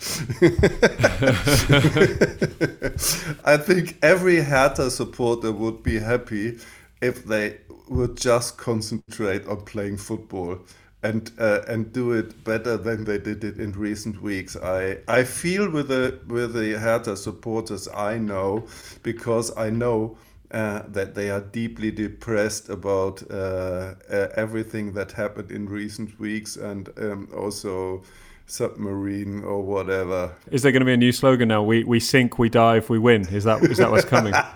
I 3.44 3.56
think 3.58 3.98
every 4.02 4.40
Hertha 4.40 4.90
supporter 4.90 5.52
would 5.52 5.84
be 5.84 6.00
happy 6.00 6.58
if 7.00 7.24
they 7.24 7.58
would 7.88 8.16
just 8.16 8.58
concentrate 8.58 9.46
on 9.46 9.60
playing 9.64 9.98
football 9.98 10.58
and 11.02 11.32
uh, 11.38 11.60
and 11.68 11.92
do 11.92 12.12
it 12.12 12.44
better 12.44 12.76
than 12.76 13.04
they 13.04 13.18
did 13.18 13.42
it 13.44 13.58
in 13.58 13.72
recent 13.72 14.22
weeks. 14.22 14.56
I 14.56 14.98
I 15.08 15.24
feel 15.24 15.68
with 15.70 15.88
the 15.88 16.20
with 16.28 16.54
the 16.54 16.78
Hertha 16.78 17.16
supporters 17.16 17.88
I 17.88 18.18
know 18.18 18.66
because 19.02 19.56
I 19.56 19.70
know 19.70 20.16
uh, 20.52 20.82
that 20.88 21.14
they 21.14 21.30
are 21.30 21.40
deeply 21.40 21.90
depressed 21.90 22.68
about 22.68 23.22
uh, 23.30 23.94
everything 24.36 24.92
that 24.92 25.12
happened 25.12 25.50
in 25.50 25.68
recent 25.68 26.18
weeks 26.20 26.56
and 26.56 26.90
um, 26.98 27.28
also 27.34 28.02
submarine 28.46 29.42
or 29.44 29.62
whatever. 29.62 30.34
Is 30.50 30.62
there 30.62 30.72
going 30.72 30.80
to 30.80 30.86
be 30.86 30.92
a 30.92 30.96
new 30.96 31.12
slogan 31.12 31.48
now? 31.48 31.62
We 31.62 31.84
we 31.84 32.00
sink, 32.00 32.38
we 32.38 32.48
dive, 32.48 32.90
we 32.90 32.98
win. 32.98 33.26
Is 33.28 33.44
that 33.44 33.62
is 33.62 33.78
that 33.78 33.90
what's 33.90 34.04
coming? 34.04 34.34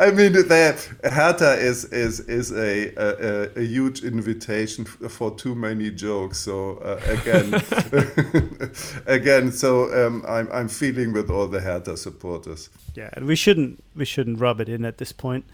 I 0.00 0.10
mean, 0.10 0.32
the 0.32 0.76
Hertha 1.04 1.54
is 1.54 1.84
is 1.86 2.20
is 2.20 2.52
a, 2.52 2.94
a, 2.96 3.60
a 3.60 3.64
huge 3.64 4.02
invitation 4.04 4.84
for 4.84 5.30
too 5.34 5.54
many 5.54 5.90
jokes. 5.90 6.38
So 6.38 6.76
uh, 6.78 7.00
again, 7.06 7.54
again, 9.06 9.52
so 9.52 10.06
um, 10.06 10.24
I'm 10.28 10.48
I'm 10.52 10.68
feeling 10.68 11.12
with 11.12 11.30
all 11.30 11.46
the 11.46 11.60
Hertha 11.60 11.96
supporters. 11.96 12.70
Yeah, 12.94 13.10
and 13.14 13.26
we 13.26 13.36
shouldn't 13.36 13.82
we 13.94 14.04
shouldn't 14.04 14.40
rub 14.40 14.60
it 14.60 14.68
in 14.68 14.84
at 14.84 14.98
this 14.98 15.12
point. 15.12 15.44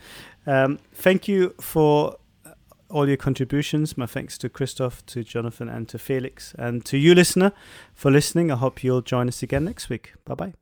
Um, 0.46 0.78
thank 0.94 1.28
you 1.28 1.54
for 1.60 2.16
all 2.90 3.08
your 3.08 3.16
contributions. 3.16 3.96
My 3.96 4.06
thanks 4.06 4.36
to 4.38 4.48
Christoph, 4.48 5.04
to 5.06 5.24
Jonathan, 5.24 5.68
and 5.68 5.88
to 5.88 5.98
Felix, 5.98 6.54
and 6.58 6.84
to 6.86 6.98
you, 6.98 7.14
listener, 7.14 7.52
for 7.94 8.10
listening. 8.10 8.50
I 8.50 8.56
hope 8.56 8.84
you'll 8.84 9.02
join 9.02 9.28
us 9.28 9.42
again 9.42 9.64
next 9.64 9.88
week. 9.88 10.12
Bye 10.24 10.34
bye. 10.34 10.54